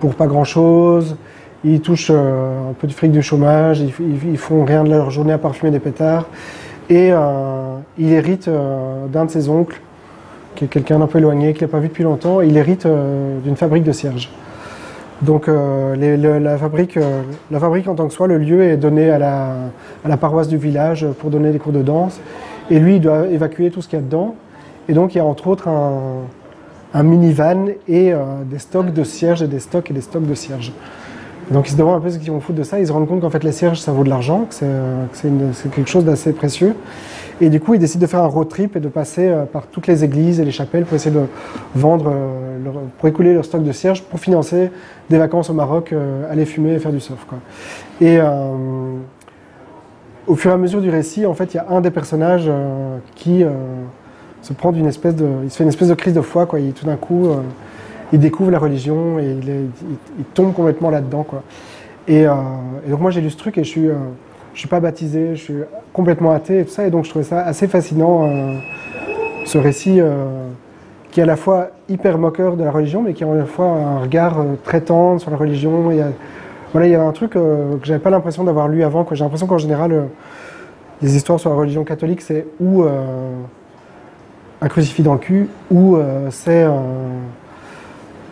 [0.00, 1.16] pour pas grand chose,
[1.64, 5.38] ils touchent un peu du fric du chômage, ils, font rien de leur journée à
[5.38, 6.28] part fumer des pétards,
[6.88, 7.10] et
[7.98, 8.48] il hérite
[9.12, 9.82] d'un de ses oncles,
[10.54, 12.86] qui est quelqu'un d'un peu éloigné, qu'il n'a pas vu depuis longtemps, il hérite
[13.44, 14.30] d'une fabrique de cierges.
[15.22, 19.10] Donc euh, la, fabrique, euh, la fabrique en tant que soi, le lieu est donné
[19.10, 22.20] à la, paroisse du village pour donner des cours de danse.
[22.70, 24.36] Et lui, il doit évacuer tout ce qu'il y a dedans.
[24.88, 28.12] Et donc il y a entre autres un, minivan et
[28.46, 30.72] des stocks de cierges et des stocks et des stocks de cierges.
[31.50, 32.78] Donc ils se demandent un peu ce qu'ils vont foutre de ça.
[32.78, 35.90] Ils se rendent compte qu'en fait les cierges ça vaut de l'argent, que c'est quelque
[35.90, 36.74] chose d'assez précieux.
[37.40, 39.86] Et du coup ils décident de faire un road trip et de passer par toutes
[39.86, 41.26] les églises et les chapelles pour essayer de
[41.74, 42.12] vendre,
[42.98, 44.70] pour écouler leur stock de cierges pour financer
[45.08, 45.94] des vacances au Maroc,
[46.30, 47.24] aller fumer et faire du surf.
[47.28, 47.38] Quoi.
[48.00, 48.18] Et
[50.28, 52.44] au fur et à mesure du récit, en fait, il y a un des personnages
[52.46, 53.50] euh, qui euh,
[54.42, 56.60] se prend d'une espèce de, il se fait une espèce de crise de foi, quoi.
[56.60, 57.40] Il, tout d'un coup, euh,
[58.12, 59.36] il découvre la religion et
[60.18, 61.42] il, tombe complètement là-dedans, quoi.
[62.06, 62.24] Et,
[62.88, 63.88] donc moi j'ai lu ce truc et je suis,
[64.58, 65.54] je suis pas baptisé, je suis
[65.92, 68.28] complètement athée et tout ça, et donc je trouvais ça assez fascinant,
[69.44, 70.00] ce récit
[71.12, 73.44] qui est à la fois hyper moqueur de la religion, mais qui a à la
[73.44, 75.92] fois un regard très tendre sur la religion.
[75.92, 76.02] Et,
[76.72, 79.06] voilà, il y a un truc euh, que j'avais pas l'impression d'avoir lu avant.
[79.12, 80.02] J'ai l'impression qu'en général, euh,
[81.00, 83.32] les histoires sur la religion catholique, c'est ou euh,
[84.60, 85.96] un crucifix dans le cul, ou
[86.30, 86.66] c'est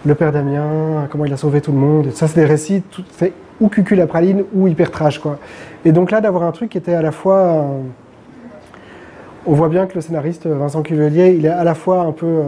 [0.04, 2.10] le père Damien, comment il a sauvé tout le monde.
[2.12, 5.38] ça, c'est des récits, c'est ou cucul la praline, ou hyper trash, quoi.
[5.84, 7.64] Et donc là, d'avoir un truc qui était à la fois.
[9.46, 12.42] on voit bien que le scénariste Vincent Cuvelier, il est à la fois un peu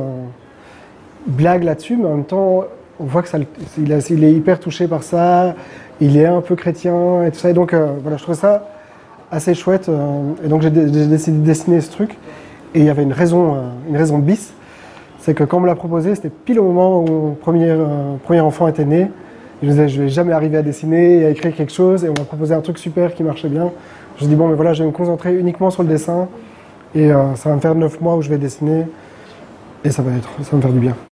[1.26, 2.64] blague là-dessus, mais en même temps
[3.00, 3.38] on voit que ça,
[3.78, 5.54] il, est hyper touché par ça,
[6.00, 7.50] il est un peu chrétien et tout ça.
[7.50, 8.68] Et donc, euh, voilà, je trouve ça
[9.30, 9.88] assez chouette.
[9.88, 12.16] Euh, et donc, j'ai décidé de dessiner ce truc.
[12.74, 14.52] Et il y avait une raison, euh, une raison bis.
[15.20, 17.76] C'est que quand on me l'a proposé, c'était pile au moment où mon premier,
[18.24, 19.10] premier enfant était né.
[19.60, 22.04] Je me disais, je vais jamais arriver à dessiner et à écrire quelque chose.
[22.04, 23.72] Et on m'a proposé un truc super qui marchait bien.
[24.18, 26.28] Je dit, bon, mais voilà, je vais me concentrer uniquement sur le dessin.
[26.94, 28.84] Et ça va me faire neuf mois où je vais dessiner.
[29.84, 31.07] Et ça va, être, ça va me faire du bien.